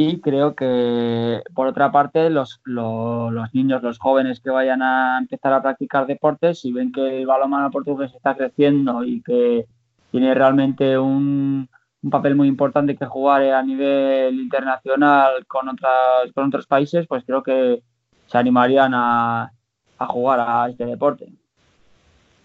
[0.00, 5.18] Y creo que, por otra parte, los, lo- los niños, los jóvenes que vayan a
[5.18, 9.66] empezar a practicar deportes, si ven que el balonmano portugués está creciendo y que
[10.12, 11.68] tiene realmente un,
[12.00, 17.24] un papel muy importante que jugar a nivel internacional con, otras, con otros países, pues
[17.24, 17.82] creo que
[18.28, 19.50] se animarían a,
[19.98, 21.26] a jugar a este deporte.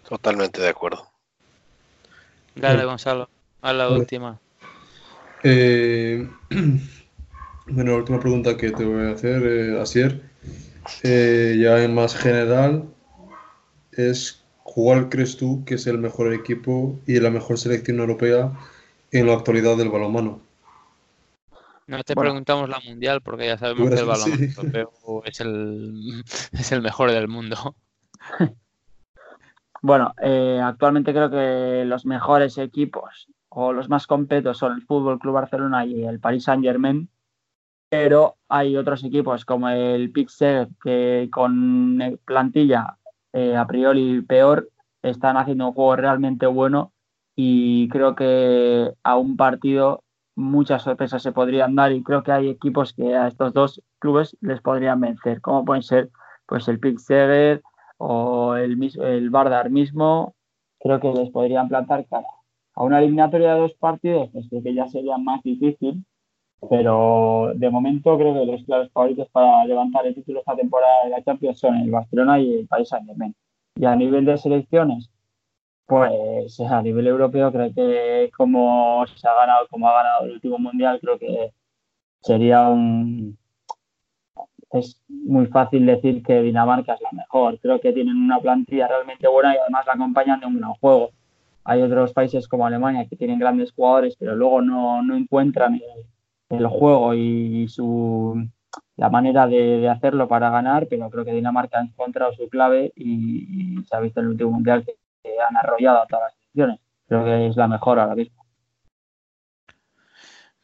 [0.10, 1.06] Totalmente de acuerdo.
[2.56, 2.84] Dale.
[2.84, 3.30] Gonzalo,
[3.62, 4.40] a la última.
[5.44, 6.28] eh,
[7.68, 10.22] bueno, la última pregunta que te voy a hacer, eh, Asier,
[11.04, 12.86] eh, ya en más general,
[13.94, 18.52] es ¿cuál crees tú que es el mejor equipo y la mejor selección europea
[19.12, 20.42] en la actualidad del balonmano?
[21.88, 22.32] No te Bueno.
[22.32, 24.54] preguntamos la mundial porque ya sabemos que el balonmano sí.
[24.56, 27.76] europeo es el, es el mejor del mundo.
[29.82, 35.20] Bueno, eh, actualmente creo que los mejores equipos o los más completos son el Fútbol
[35.20, 37.10] Club Barcelona y el Paris Saint Germain,
[37.94, 42.98] pero hay otros equipos como el Pixel que con eh, plantilla
[43.34, 44.68] eh, a priori peor
[45.04, 46.92] están haciendo un juego realmente bueno
[47.36, 50.04] y creo que a un partido
[50.36, 54.36] muchas sorpresas se podrían dar y creo que hay equipos que a estos dos clubes
[54.42, 56.10] les podrían vencer, como pueden ser
[56.48, 57.62] pues el Pixel
[58.00, 60.34] o el, el Bardar mismo,
[60.80, 62.26] creo que les podrían plantar cara.
[62.74, 66.04] A una eliminatoria de dos partidos, pues creo que ya sería más difícil,
[66.70, 71.10] pero de momento creo que los claros favoritos para levantar el título esta temporada de
[71.12, 73.36] la Champions son el Barcelona y el Paris Saint-Germain.
[73.76, 75.10] Y a nivel de selecciones,
[75.86, 80.58] pues a nivel europeo creo que como se ha ganado, como ha ganado el último
[80.60, 81.54] mundial, creo que
[82.22, 83.38] sería un
[84.74, 87.60] es muy fácil decir que Dinamarca es la mejor.
[87.60, 91.12] Creo que tienen una plantilla realmente buena y además la acompañan de un gran juego.
[91.64, 95.80] Hay otros países como Alemania que tienen grandes jugadores, pero luego no, no encuentran
[96.50, 98.48] el juego y su
[98.96, 102.92] la manera de, de hacerlo para ganar, pero creo que Dinamarca ha encontrado su clave
[102.96, 106.26] y, y se ha visto en el último mundial que, que han arrollado a todas
[106.26, 106.80] las selecciones.
[107.08, 108.46] Creo que es la mejor ahora mismo.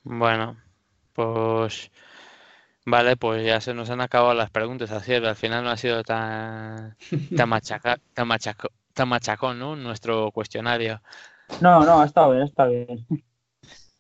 [0.04, 0.58] Bueno,
[1.14, 1.92] pues
[2.86, 5.78] vale, pues ya se nos han acabado las preguntas, así es, al final no ha
[5.78, 6.96] sido tan
[7.36, 9.76] tan machaca, tan machaco, tan machacón, ¿no?
[9.76, 11.02] Nuestro cuestionario.
[11.62, 13.06] No, no, ha estado bien, está bien.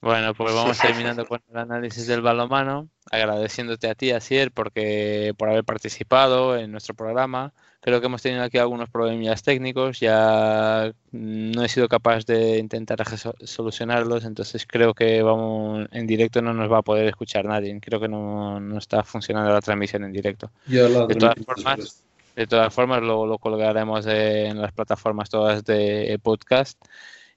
[0.01, 5.49] Bueno, pues vamos terminando con el análisis del balomano, agradeciéndote a ti, Asier, porque por
[5.49, 7.53] haber participado en nuestro programa.
[7.81, 12.97] Creo que hemos tenido aquí algunos problemillas técnicos, ya no he sido capaz de intentar
[13.43, 17.77] solucionarlos, entonces creo que vamos en directo no nos va a poder escuchar nadie.
[17.81, 20.51] Creo que no, no está funcionando la transmisión en directo.
[20.67, 22.03] Ya la De todas formas, después.
[22.35, 26.81] De todas formas, luego lo colgaremos en las plataformas todas de podcast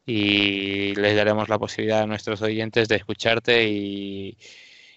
[0.06, 4.36] y les daremos la posibilidad a nuestros oyentes de escucharte y,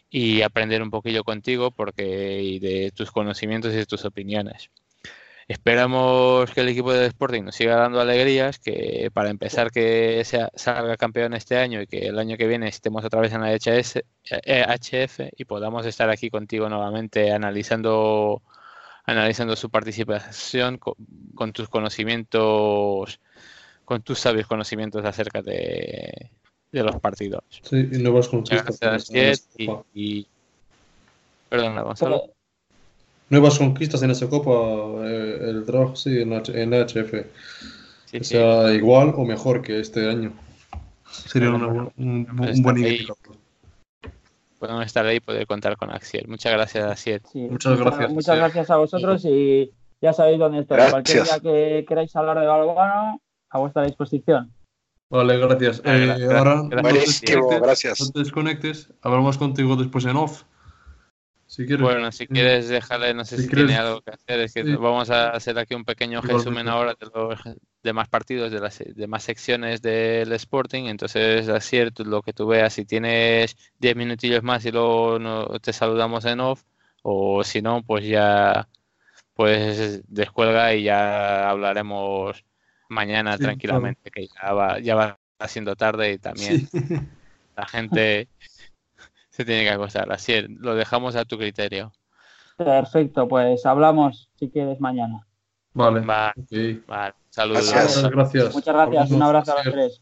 [0.10, 4.72] y aprender un poquillo contigo porque y de tus conocimientos y de tus opiniones.
[5.48, 10.50] Esperamos que el equipo de Sporting nos siga dando alegrías, que para empezar que sea,
[10.56, 13.54] salga campeón este año y que el año que viene estemos otra vez en la
[13.54, 13.98] HS,
[14.32, 18.42] eh, HF y podamos estar aquí contigo nuevamente analizando
[19.06, 23.20] analizando su participación con tus conocimientos,
[23.86, 26.30] con tus sabios conocimientos acerca de,
[26.72, 27.44] de los partidos.
[27.62, 28.80] Sí, y nuevas conquistas.
[28.80, 29.10] gracias,
[29.56, 29.86] en y, copa.
[29.94, 30.28] y-
[31.50, 32.24] Perdona, Gonzalo.
[33.30, 37.26] Nuevas conquistas en esa copa, eh, el trabajo sí, en, H- en HF.
[38.06, 38.36] Sí, O sí.
[38.36, 40.32] sea, igual o mejor que este año.
[41.10, 43.18] Sería una bu- un, un buen indicador.
[44.60, 46.28] Podemos estar ahí y poder contar con Axiel.
[46.28, 47.22] Muchas gracias, Axiel.
[47.32, 49.72] Sí, Muchas gracias, Muchas gracias a vosotros y
[50.02, 50.78] ya sabéis dónde estoy.
[50.90, 53.22] Cualquier día que queráis hablar de balonmano,
[53.56, 54.52] a vuestra disposición.
[55.10, 55.80] Vale, gracias.
[55.86, 56.64] Eh, gracias, ahora, gracias.
[56.64, 58.02] no te Buenísimo, desconectes, gracias.
[58.02, 60.44] No te desconectes, hablamos contigo después en off.
[61.48, 61.84] Si quieres.
[61.84, 64.64] Bueno, si quieres dejarle, no sé Si si, quieres- tiene algo que hacer, es que
[64.64, 64.76] Sí.
[64.76, 67.40] vamos a hacer aquí un pequeño resumen ahora de los
[67.84, 70.86] demás partidos, de las demás secciones del Sporting.
[70.86, 75.20] Entonces, así es, tú- lo que tú veas, si tienes 10 minutillos más y luego
[75.20, 76.64] no, te saludamos en off,
[77.04, 78.68] o si no, pues ya
[79.36, 82.44] pues descuelga y ya hablaremos
[82.90, 85.18] mañana Sí, tranquilamente, que ya va, ya va
[85.48, 86.70] siendo tarde y también Sí.
[87.58, 88.28] la gente
[89.30, 90.12] se tiene que acostar.
[90.12, 91.92] Así es, lo dejamos a tu criterio.
[92.58, 95.28] Perfecto, pues hablamos si quieres mañana.
[95.74, 96.00] Vale.
[96.02, 97.70] Vale, saludos.
[97.72, 97.98] Gracias.
[97.98, 98.54] Muchas gracias.
[98.54, 100.02] Muchas gracias, un abrazo a los tres.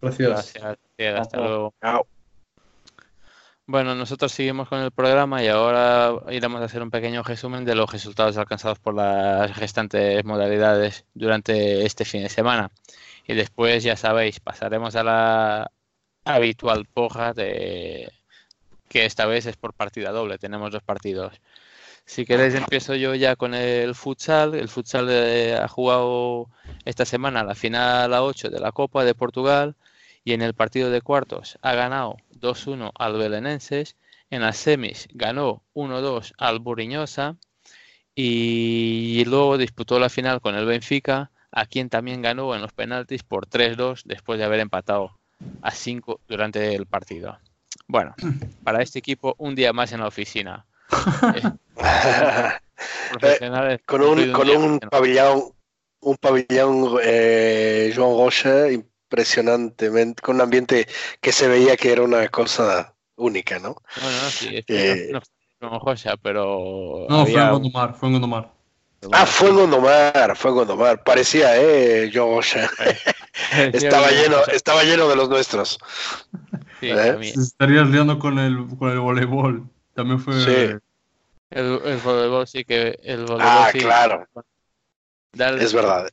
[0.00, 0.54] Gracias.
[0.54, 1.74] Gracias, hasta luego.
[1.82, 2.17] Chao.
[3.70, 7.74] Bueno, nosotros seguimos con el programa y ahora iremos a hacer un pequeño resumen de
[7.74, 12.70] los resultados alcanzados por las restantes modalidades durante este fin de semana.
[13.26, 15.70] Y después, ya sabéis, pasaremos a la
[16.24, 18.10] habitual porra de
[18.88, 21.38] que esta vez es por partida doble, tenemos dos partidos.
[22.06, 24.54] Si queréis empiezo yo ya con el futsal.
[24.54, 26.48] El futsal eh, ha jugado
[26.86, 29.76] esta semana la final a 8 de la Copa de Portugal
[30.24, 33.96] y en el partido de cuartos ha ganado 2-1 al Belenenses.
[34.30, 37.36] En las semis ganó 1-2 al Buriñosa
[38.14, 43.22] y luego disputó la final con el Benfica, a quien también ganó en los penaltis
[43.22, 45.18] por 3-2 después de haber empatado
[45.62, 47.38] a 5 durante el partido.
[47.86, 48.14] Bueno,
[48.64, 50.66] para este equipo un día más en la oficina.
[53.20, 55.52] Eh, con un, cumplido con un pabellón,
[56.00, 58.70] un pabellón eh, Joan Rocha
[59.08, 60.86] impresionantemente, con un ambiente
[61.20, 63.68] que se veía que era una cosa única, ¿no?
[64.00, 65.20] No, no, no, sí, es que Eh, no,
[66.22, 68.52] pero No, fue en Gondomar, fue en Gondomar.
[69.12, 71.02] Ah, fue en Gondomar, fue en Gondomar.
[71.02, 72.68] Parecía, eh, Rocha.
[73.72, 75.78] estaba lleno, estaba lleno de los nuestros.
[76.80, 77.18] Sí, ¿eh?
[77.20, 79.68] estarías liando con el, con el voleibol.
[79.94, 80.34] También fue.
[80.34, 80.76] Sí.
[81.50, 83.78] El, el voleibol sí que el voleibol Ah, sí.
[83.78, 84.26] claro,
[85.32, 86.08] Dale, es verdad.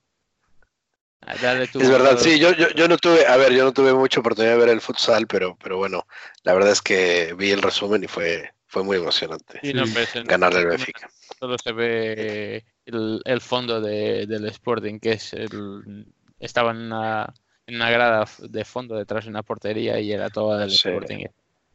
[1.41, 3.93] Dale tú, Es verdad, sí, yo, yo, yo no tuve, a ver, yo no tuve
[3.93, 6.07] mucha oportunidad de ver el futsal, pero, pero bueno,
[6.43, 9.83] la verdad es que vi el resumen y fue, fue muy emocionante Sí, no,
[10.25, 11.09] ganarle al no- Benfica.
[11.39, 16.05] Solo se ve el, el fondo de- del Sporting, que es el,
[16.39, 17.33] estaba en una,
[17.67, 21.25] en una grada de fondo detrás de una portería y era todo del Sí, Sporting.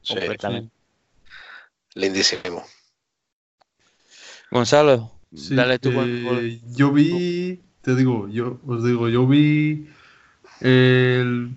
[0.03, 0.72] Sí, completamente.
[1.94, 2.64] lindísimo.
[4.51, 9.88] Gonzalo, Sí, dale tú eh, yo vi, te digo, yo os digo, yo vi
[10.60, 11.54] el,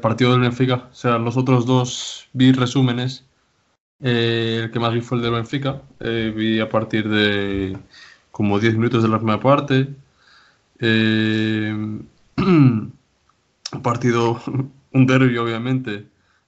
[0.00, 3.24] partido del Benfica, o sea, los otros dos vi resúmenes.
[4.00, 7.76] Eh, el que más vi fue el del Benfica, eh, vi a partir de
[8.30, 9.88] como 10 minutos de la primera parte.
[10.80, 12.00] Eh,
[13.72, 14.40] un partido,
[14.92, 16.06] un derbi obviamente,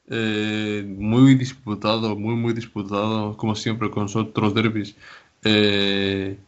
[0.09, 4.97] eh, muy disputado, muy, muy disputado, como siempre con otros derbis.
[5.45, 6.39] Eh,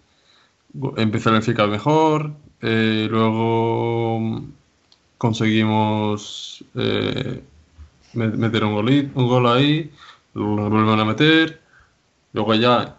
[0.97, 4.43] empezó el Benfica mejor, eh, luego
[5.18, 7.43] conseguimos eh,
[8.14, 9.91] me- meter un, golí- un gol ahí,
[10.35, 11.61] lo vuelven a meter,
[12.33, 12.97] luego ya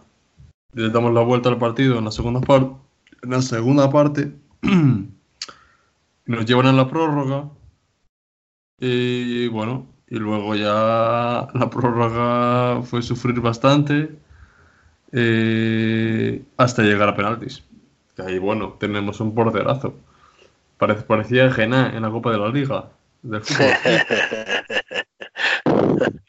[0.74, 2.76] le damos la vuelta al partido en la segunda parte,
[3.22, 4.32] en la segunda parte
[6.26, 7.48] nos llevan a la prórroga
[8.78, 14.18] y bueno, y luego ya la prórroga fue sufrir bastante
[15.14, 17.62] eh, hasta llegar a penaltis.
[18.16, 19.94] Que ahí, bueno, tenemos un porterazo.
[20.76, 22.90] Parece, parecía Gena en la Copa de la Liga
[23.22, 23.72] del fútbol.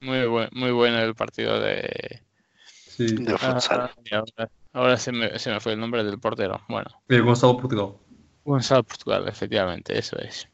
[0.00, 2.20] Muy, buen, muy bueno el partido de...
[2.66, 3.06] Sí.
[3.16, 3.80] De futsal.
[3.80, 6.60] Ah, ahora ahora se, me, se me fue el nombre del portero.
[6.68, 7.94] Bueno, Eh, Gonzalo Portugal.
[8.44, 10.46] Gonzalo Portugal, efectivamente, eso es.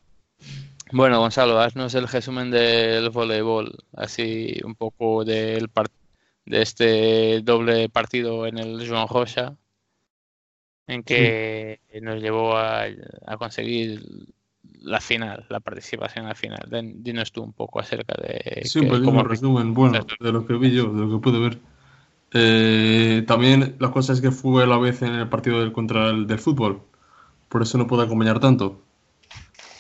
[0.93, 5.89] Bueno, Gonzalo, haznos el resumen del voleibol, así un poco del par-
[6.51, 9.57] de este doble partido en el Joan Rosa,
[10.87, 12.85] en que nos llevó a,
[13.27, 14.03] a conseguir
[14.83, 16.67] la final, la participación a la final.
[16.69, 20.47] Den- dinos tú un poco acerca de Sí, que- un cómo- resumen, bueno, de lo
[20.47, 21.59] que vi yo, de lo que pude ver.
[22.33, 26.11] Eh, también la cosa es que fue a la vez en el partido del, contra
[26.11, 26.81] el del fútbol,
[27.49, 28.81] por eso no pude acompañar tanto.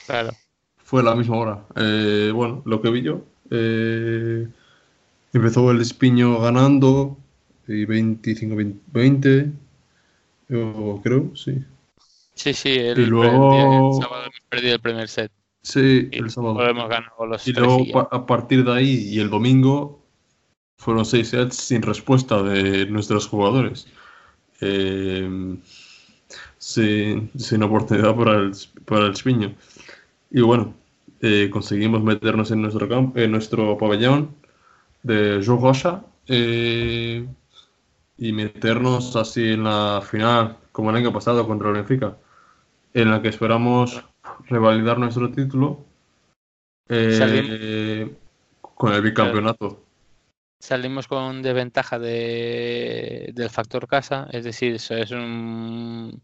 [0.06, 0.30] Claro,
[0.82, 1.64] Fue a la misma hora.
[1.76, 3.22] Eh, bueno, lo que vi yo.
[3.52, 4.48] eh,
[5.32, 7.16] empezó el Espiño ganando
[7.68, 9.52] y 25-20,
[10.52, 11.64] o creo, sí.
[12.34, 15.30] sí, sí, el, Y luego- el sábado hemos perdido el primer set
[15.62, 16.54] Sí, y el sábado.
[16.54, 20.00] luego hemos ganado los Y luego a partir de ahí y el domingo
[20.78, 23.86] fueron seis sets sin respuesta de nuestros jugadores.
[24.62, 25.28] Eh,
[26.58, 28.52] sin, sin oportunidad para el,
[28.84, 29.54] para el Espiño.
[30.30, 30.74] Y bueno,
[31.20, 34.30] eh, conseguimos meternos en nuestro campo, en nuestro pabellón
[35.02, 37.26] de Joe Rocha eh,
[38.18, 42.16] y meternos así en la final, como el año pasado contra el Benfica,
[42.92, 44.04] en la que esperamos
[44.48, 45.84] revalidar nuestro título
[46.88, 48.14] eh,
[48.74, 49.84] con el bicampeonato.
[50.58, 56.20] Salimos con desventaja de, del factor casa, es decir, eso es un-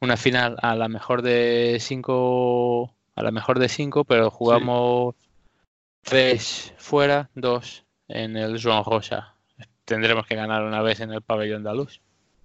[0.00, 5.14] una final a la mejor de cinco, a la mejor de cinco, pero jugamos
[6.02, 9.34] tres fuera, dos en el Joan Rosa.
[9.84, 12.00] Tendremos que ganar una vez en el pabellón andaluz.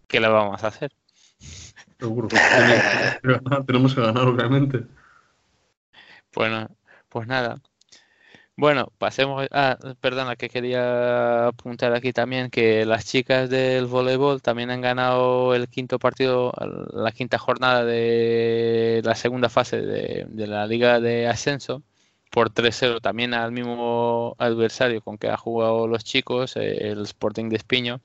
[0.07, 0.91] ¿Qué le vamos a hacer?
[1.99, 2.27] Seguro.
[2.27, 4.83] Tenemos que ganar, tenemos que ganar, obviamente.
[6.33, 6.69] Bueno,
[7.09, 7.61] pues nada.
[8.57, 9.47] Bueno, pasemos.
[9.51, 15.53] Ah, perdona, que quería apuntar aquí también que las chicas del voleibol también han ganado
[15.55, 16.53] el quinto partido,
[16.93, 21.83] la quinta jornada de la segunda fase de, de la Liga de Ascenso
[22.35, 27.47] por 3-0 también al mismo adversario con que han jugado los chicos, eh, el Sporting
[27.47, 28.01] de Espiño,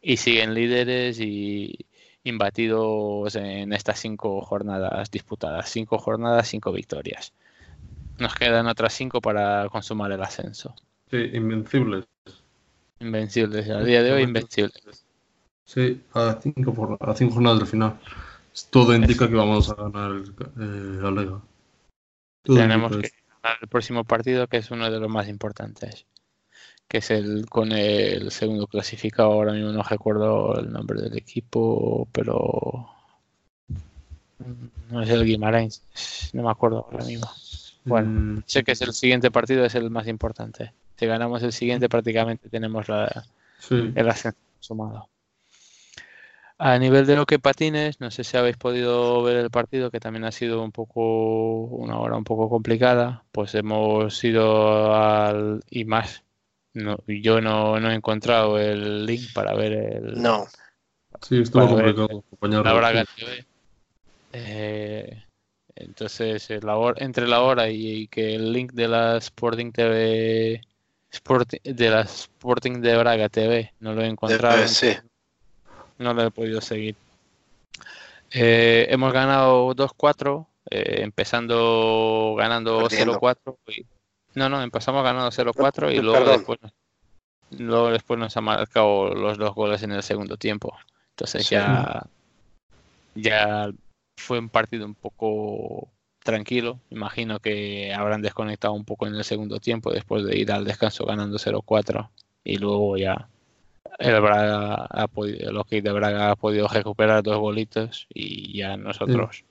[0.00, 1.84] y siguen líderes y
[2.22, 5.68] imbatidos en estas cinco jornadas disputadas.
[5.68, 7.32] Cinco jornadas, cinco victorias.
[8.18, 10.76] Nos quedan otras cinco para consumar el ascenso.
[11.10, 12.04] Sí, invencibles.
[13.00, 15.04] Invencibles, a día de hoy invencibles.
[15.64, 17.98] Sí, a cinco, por- a cinco jornadas del final.
[18.70, 21.40] Todo indica que vamos a ganar el- eh, la liga.
[22.44, 23.21] Todo Tenemos que
[23.60, 26.06] el próximo partido, que es uno de los más importantes,
[26.88, 29.32] que es el con el segundo clasificado.
[29.32, 32.88] Ahora mismo no recuerdo el nombre del equipo, pero
[34.90, 35.82] no es el Guimarães,
[36.32, 37.30] no me acuerdo ahora mismo.
[37.84, 40.72] Bueno, Mm, sé que es el siguiente partido, es el más importante.
[40.96, 43.24] Si ganamos el siguiente, prácticamente tenemos la,
[43.58, 43.92] sí.
[43.94, 45.08] el ascenso sumado.
[46.64, 49.98] A nivel de lo que patines, no sé si habéis podido ver el partido, que
[49.98, 53.24] también ha sido un poco una hora un poco complicada.
[53.32, 56.22] Pues hemos ido al y más.
[56.72, 60.46] No, yo no, no he encontrado el link para ver el No,
[61.20, 62.64] Sí, estuvo complicado acompañarlo.
[62.64, 63.24] la Braga sí.
[63.24, 63.46] TV.
[64.34, 65.22] Eh,
[65.74, 69.72] entonces, eh, la hora- entre la hora y, y que el link de la Sporting
[69.72, 70.60] TV,
[71.10, 74.64] Sporting, de la Sporting de Braga TV, no lo he encontrado.
[74.68, 74.92] sí.
[76.02, 76.96] No lo he podido seguir.
[78.30, 83.18] Eh, hemos ganado 2-4, eh, empezando ganando Perdiendo.
[83.20, 83.56] 0-4.
[83.68, 83.86] y-
[84.34, 86.36] No, no, empezamos ganando 0-4 y luego Perdón.
[86.38, 86.58] después,
[87.58, 90.74] luego después nos ha marcado los dos goles en el segundo tiempo.
[91.10, 91.54] Entonces Sí.
[91.54, 92.02] ya,
[93.14, 93.70] ya
[94.16, 95.88] fue un partido un poco
[96.24, 96.78] tranquilo.
[96.90, 101.04] Imagino que habrán desconectado un poco en el segundo tiempo después de ir al descanso
[101.04, 102.08] ganando 0-4
[102.44, 103.28] y luego ya
[103.98, 109.44] el Braga ha podido, Hockey de Braga ha podido recuperar dos golitos y ya nosotros.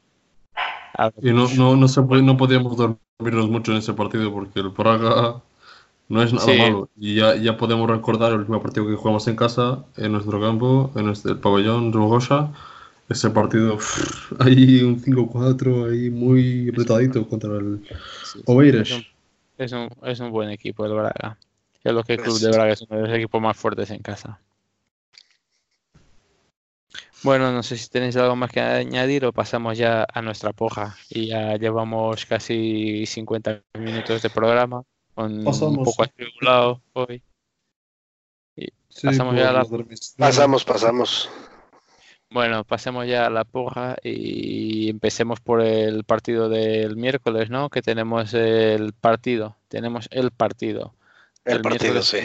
[1.21, 4.71] Y no, no, no, se puede- no podíamos dormirnos mucho en ese partido porque el
[4.71, 5.41] Praga
[6.09, 6.57] no es nada Sí.
[6.59, 6.89] malo.
[6.97, 10.91] Y ya, ya podemos recordar el último partido que jugamos en casa, en nuestro campo,
[10.95, 12.51] en nuestro, el pabellón Rogosa.
[13.09, 17.81] Ese partido, uff, ahí un 5-4, ahí muy apretadito contra el
[18.23, 18.89] sí, sí, Oeiras.
[18.89, 19.05] es, un,
[19.57, 21.37] es, un, es un buen equipo el Braga.
[21.83, 24.39] El Hockey Club Pues- de Braga es uno de los equipos más fuertes en casa.
[27.23, 30.95] Bueno, no sé si tenéis algo más que añadir o pasamos ya a nuestra poja.
[31.09, 35.77] Y ya llevamos casi 50 minutos de programa con Pasamos.
[35.77, 37.21] un poco atribulado hoy.
[38.89, 39.65] Sí, Pasamos ya a la-
[40.17, 41.29] Pasamos, pasamos.
[42.31, 47.69] Bueno, pasemos ya a la porra y empecemos por el partido del miércoles, ¿no?
[47.69, 50.93] Que tenemos el partido, tenemos el partido.
[51.45, 52.19] El partido, sí.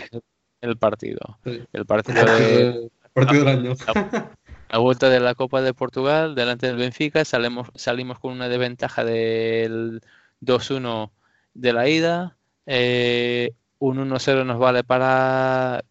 [0.60, 1.38] El partido.
[1.44, 1.62] Sí.
[1.72, 3.74] El partido de El partido del año.
[4.68, 7.24] la vuelta de la Copa de Portugal delante del Benfica.
[7.24, 10.00] Salimos, salimos con una desventaja del
[10.40, 11.10] 2-1
[11.54, 12.36] de la ida.
[12.66, 15.84] Eh, un 1-0 nos vale para,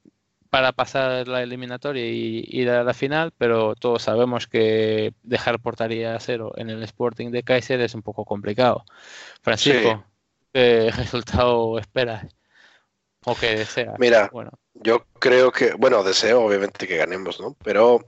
[0.49, 6.15] para pasar la eliminatoria y ir a la final, pero todos sabemos que dejar portaría
[6.15, 8.86] a cero en el Sporting de Kaiser es un poco complicado.
[9.41, 10.05] Francisco,
[10.53, 12.35] ¿qué resultado esperas?
[13.26, 13.95] ¿O qué deseas?
[13.97, 17.55] Mira, Bueno, yo creo que, bueno, deseo obviamente que ganemos, ¿no?
[17.63, 18.05] Pero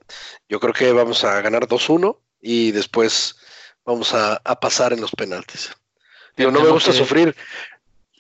[0.47, 3.36] yo creo que vamos a ganar 2-1 y después
[3.86, 5.72] vamos a, a pasar en los penaltis.
[6.36, 7.36] Digo, no me gusta que- sufrir,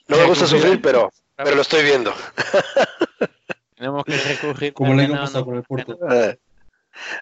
[0.07, 2.13] no me gusta sufrir, pero, pero lo estoy viendo.
[3.75, 5.99] tenemos que recurrir Como Renan, pasado con el Porto.
[6.11, 6.39] Eh,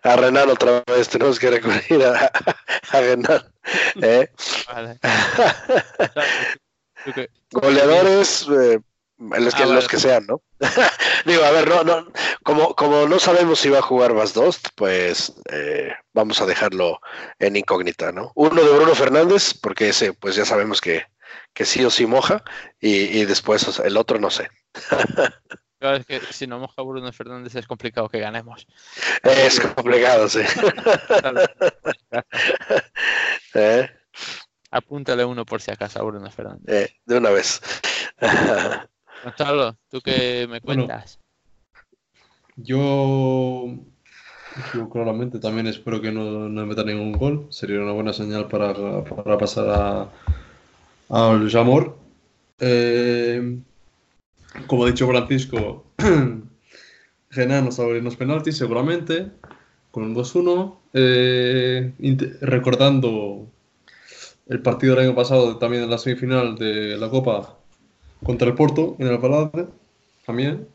[0.04, 2.32] A Renan otra vez, tenemos que recurrir a,
[2.92, 3.42] a Renan.
[4.02, 4.30] ¿eh?
[4.74, 5.00] Vale.
[7.14, 8.80] Que- Goleadores, eh,
[9.18, 9.76] los, que, Ah, vale.
[9.76, 10.42] los que sean, ¿no?
[11.26, 12.08] Digo, a ver, no, no,
[12.44, 17.00] como, como no sabemos si va a jugar Dost, pues eh, vamos a dejarlo
[17.40, 18.32] en incógnita, ¿no?
[18.36, 21.06] Uno de Bruno Fernández, porque ese, pues ya sabemos que,
[21.54, 22.44] que sí o sí moja,
[22.80, 24.50] y, y después o sea, el otro no sé.
[25.78, 28.66] Claro, es que si no moja Bruno Fernández es complicado que ganemos.
[29.24, 30.40] Es complicado, sí.
[33.54, 33.90] ¿Eh?
[34.72, 36.64] Apúntale uno por si acaso a Bruno Fernández.
[36.68, 37.62] Eh, de una vez.
[39.22, 40.88] Gonzalo, ¿tú qué me Bueno.
[40.88, 41.20] cuentas?
[42.58, 43.68] Yo,
[44.74, 47.48] yo claramente también espero que no, no meta ningún gol.
[47.52, 50.10] Sería una buena señal para, para pasar a,
[51.10, 51.98] al Jamor.
[52.60, 53.60] Eh,
[54.68, 55.86] como ha dicho Francisco,
[57.30, 59.32] Genan nos abre los penaltis seguramente,
[59.92, 60.80] con un 2-1.
[60.94, 61.94] Eh,
[62.42, 63.48] recordando
[64.48, 67.58] el partido del año pasado, también en la semifinal de la Copa
[68.26, 69.72] contra el Porto, en el Palácio,
[70.26, 70.68] también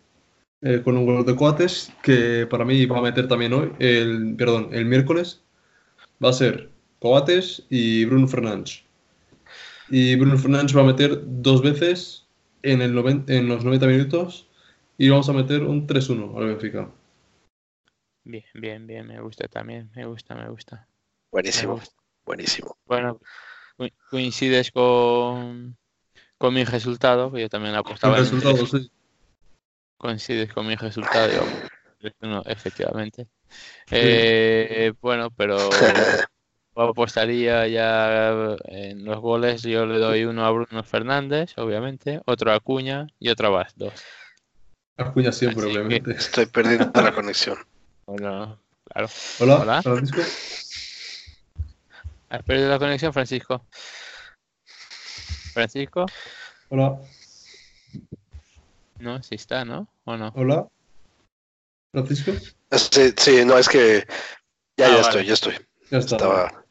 [0.62, 4.36] eh, con un gol de Coates que para mí va a meter también hoy, el,
[4.38, 5.42] perdón, el miércoles
[6.24, 6.70] va a ser
[7.00, 8.82] Coates y Bruno Fernández.
[9.88, 12.26] Y Bruno Fernández va a meter dos veces
[12.62, 14.46] en, el noven- en los 90 minutos
[14.98, 16.88] y vamos a meter un 3-1 al Benfica.
[18.24, 20.88] Bien, bien, bien, me gusta también, me gusta, me gusta.
[21.52, 21.94] me Buenísimo, gusta.
[22.24, 22.78] buenísimo.
[22.86, 23.20] Bueno,
[23.78, 25.78] co- coincides con,
[26.40, 28.70] con mi resultado, que yo también apostaba en un resultado, 3.
[28.70, 28.90] sí.
[29.98, 31.42] Coincides con mi resultado, yo,
[32.00, 33.26] 3-1, efectivamente.
[33.90, 35.58] Eh, bueno, pero
[36.76, 39.60] apostaría ya en los goles.
[39.62, 43.74] Yo le doy uno a Bruno Fernández, obviamente, otro a Acuña y otro a Bas,
[43.76, 43.92] dos.
[44.96, 46.12] Acuña siempre, Así que- obviamente.
[46.12, 47.58] Estoy perdiendo la conexión.
[48.06, 49.08] Bueno, claro.
[49.40, 49.82] Hola, Hola.
[49.82, 50.22] Francisco.
[52.30, 53.66] ¿Has perdido la conexión, Francisco?
[55.52, 56.06] ¿Francisco?
[56.68, 56.98] Hola,
[58.98, 59.88] No, sí está, ¿no?
[60.04, 60.32] ¿O no?
[60.36, 60.68] hola.
[61.92, 62.32] Francisco.
[62.70, 64.06] Sí, sí, no, es que
[64.76, 65.00] ya, Ah, ya vale.
[65.00, 65.54] estoy, ya estoy.
[65.90, 66.16] Ya está.
[66.16, 66.64] Estaba,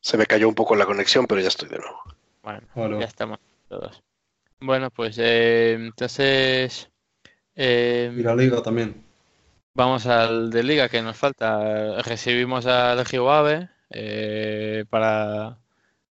[0.00, 2.02] se me cayó un poco la conexión, pero ya estoy de nuevo.
[2.42, 4.02] Bueno, ya estamos todos.
[4.60, 6.88] Bueno, pues eh, entonces
[7.54, 9.04] eh, Y la liga también.
[9.74, 12.00] vamos al de liga que nos falta.
[12.02, 15.58] Recibimos al Ave eh, para,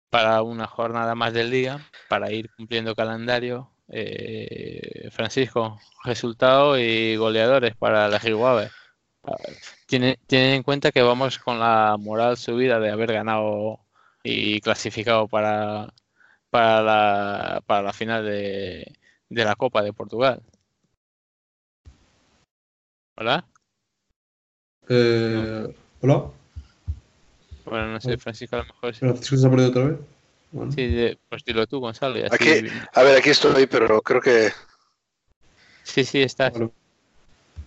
[0.09, 1.79] para una jornada más del día,
[2.09, 3.71] para ir cumpliendo calendario.
[3.89, 8.69] Eh, Francisco, resultado y goleadores para la Ave.
[9.85, 13.79] Tiene, tienen en cuenta que vamos con la moral subida de haber ganado
[14.23, 15.93] y clasificado para,
[16.49, 18.93] para, la, para la final de,
[19.29, 20.41] de la Copa de Portugal.
[23.15, 23.45] ¿Hola?
[24.89, 26.36] Eh, hola.
[27.69, 28.99] Bueno, no sé, Francisco, a lo mejor sí.
[28.99, 29.97] Francisco se ha perdido otra vez.
[30.51, 30.71] Bueno.
[30.71, 32.17] Sí, de- pues dilo tú, Gonzalo.
[32.17, 34.51] y así- Aquí- A ver, aquí estoy, pero creo que
[35.83, 36.53] Sí, sí, estás.
[36.53, 36.69] Vale.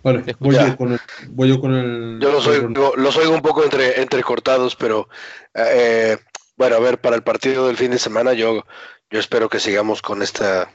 [0.03, 2.19] Vale, voy yo, con el, voy yo con el.
[2.21, 5.09] yo los con oigo, los oigo un poco entre, entrecortados, pero
[5.53, 6.17] eh,
[6.57, 8.65] bueno, a ver, para el partido del fin de semana yo,
[9.11, 10.73] yo espero que sigamos con esta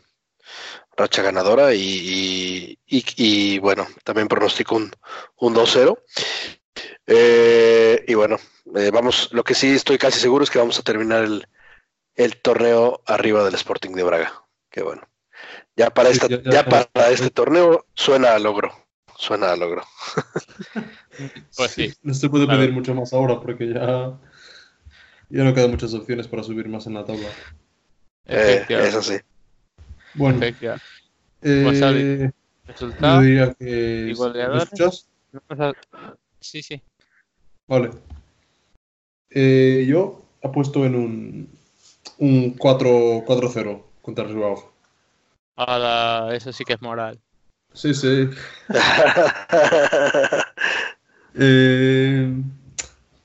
[0.96, 4.92] racha ganadora y, y, y- y, bueno, también pronostico un,
[5.38, 5.98] un 2-0.
[7.08, 8.38] Eh, y bueno,
[8.76, 11.48] eh, vamos, lo que sí estoy casi seguro es que vamos a terminar el,
[12.16, 14.44] el torneo arriba del Sporting de Braga.
[14.70, 15.02] Que bueno,
[15.76, 16.88] ya para esta, ya- ya ya estamos.
[16.88, 18.72] para este torneo suena a logro.
[19.18, 19.84] suena a logro.
[21.56, 21.94] Pues sí.
[22.04, 24.20] No se puede pedir mucho más ahora porque ya,
[25.30, 27.30] ya no quedan muchas opciones para subir más en la tabla.
[28.26, 29.16] Eh, eso sí.
[30.14, 30.86] Bueno, efectivamente.
[31.42, 32.32] eh,
[32.78, 34.08] yo diría que...
[34.10, 34.74] ¿Y goleadores?
[34.74, 35.10] ¿Me escuchas?
[36.46, 36.80] Sí, sí.
[37.68, 37.90] Vale.
[39.32, 41.50] Eh, yo apuesto en un,
[42.20, 42.90] un 4
[43.26, 44.72] 4-0 contra Bilbao.
[45.56, 47.20] Ahora, eso sí que es moral.
[47.74, 48.30] Sí, sí.
[51.38, 52.34] Eh,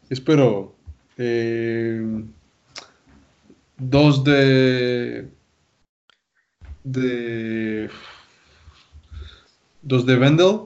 [0.08, 0.74] espero
[1.16, 2.02] eh,
[3.76, 5.30] dos de
[6.82, 7.88] de
[9.82, 10.60] dos de Vendel.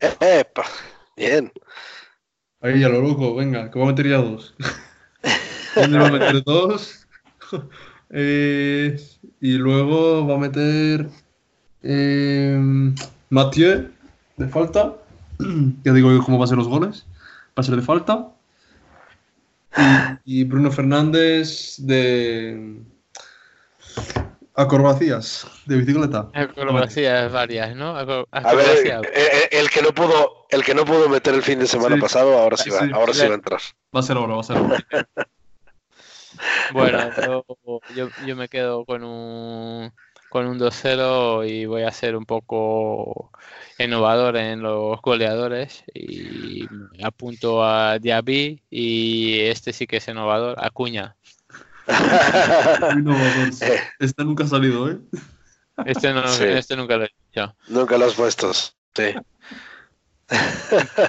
[0.00, 0.64] Epa,
[1.18, 1.52] bien.
[2.60, 4.54] Ahí a lo loco, venga, que va a meter ya dos.
[5.76, 7.06] Va a meter dos.
[8.10, 11.08] Y luego va a meter
[11.82, 12.58] eh,
[13.30, 13.90] Mathieu
[14.36, 14.96] de falta.
[15.84, 17.06] Ya digo yo cómo va a ser los goles.
[17.50, 18.32] Va a ser de falta.
[20.24, 22.82] Y, y Bruno Fernández de
[24.62, 26.28] acrobacias, de bicicleta.
[26.34, 27.96] Acrobacias varias, ¿no?
[27.96, 29.02] Acro- A ver, acrobacias.
[29.14, 31.94] eh, eh, el que no pudo, el que no pudo meter el fin de semana
[31.94, 32.00] Sí.
[32.00, 32.90] pasado, ahora sí va, Sí.
[32.92, 33.60] ahora sí va a entrar.
[33.94, 34.76] Va a ser ahora, va a ser ahora.
[36.72, 37.44] Bueno, yo,
[37.94, 39.90] yo, yo me quedo con un,
[40.28, 43.30] con un 2-0 y voy a ser un poco
[43.78, 46.68] innovador en los goleadores y
[47.02, 51.16] apunto a Diaby y este sí que es innovador, Acuña.
[52.96, 53.48] Innovador.
[53.98, 54.98] Este nunca ha salido, ¿eh?
[55.86, 56.44] Este, no, Sí.
[56.44, 57.54] este nunca lo he dicho.
[57.68, 58.76] Nunca los puestos.
[58.94, 59.14] Sí.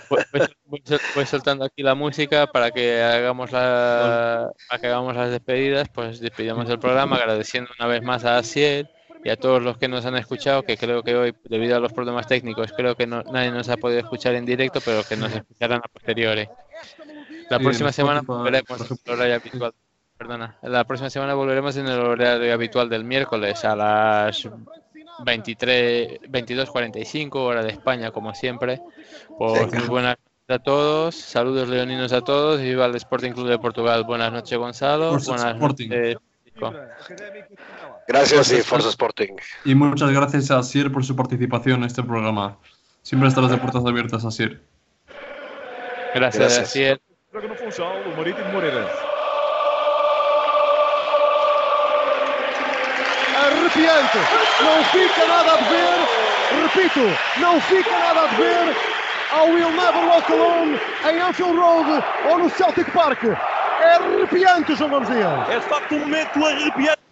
[0.09, 4.87] Voy, voy- voy sol- voy soltando aquí la música para que hagamos la, para que
[4.87, 8.87] hagamos las despedidas, pues despedimos el programa agradeciendo una vez más a Asiel
[9.25, 11.91] y a todos los que nos han escuchado, que creo que hoy, debido a los
[11.91, 15.33] problemas técnicos, creo que no- nadie nos ha podido escuchar en directo, pero que nos
[15.33, 16.47] escucharán a posteriori.
[17.49, 19.73] La Sí, próxima semana volveremos horario habitual.
[20.19, 24.49] Perdona, la próxima semana volveremos en el horario habitual del miércoles a las
[25.23, 28.81] 23, 22.45 hora de España, como siempre.
[29.37, 33.47] Pues muy buenas noches a todos, saludos leoninos a todos y viva el Sporting Club
[33.47, 34.03] de Portugal.
[34.03, 35.89] Buenas noches Gonzalo, Forza buenas Sporting.
[35.89, 36.17] noches.
[38.05, 39.37] Gracias y Forza Sporting.
[39.63, 42.57] Y muchas gracias a Asier por su participación en este programa.
[43.03, 44.61] Siempre estarás de puertas abiertas, Asier.
[46.13, 46.59] Gracias, Gracias.
[46.59, 47.01] Asier.
[53.69, 54.17] Arrepiante.
[54.61, 55.99] Não fica nada a dever.
[56.63, 58.75] Repito, não fica nada a dever
[59.31, 63.23] ao Will Never Walk Alone em Anfield Road ou no Celtic Park.
[63.23, 65.49] É arrepiante, João Gomes Dias.
[65.49, 67.08] É de facto um momento arrepiante.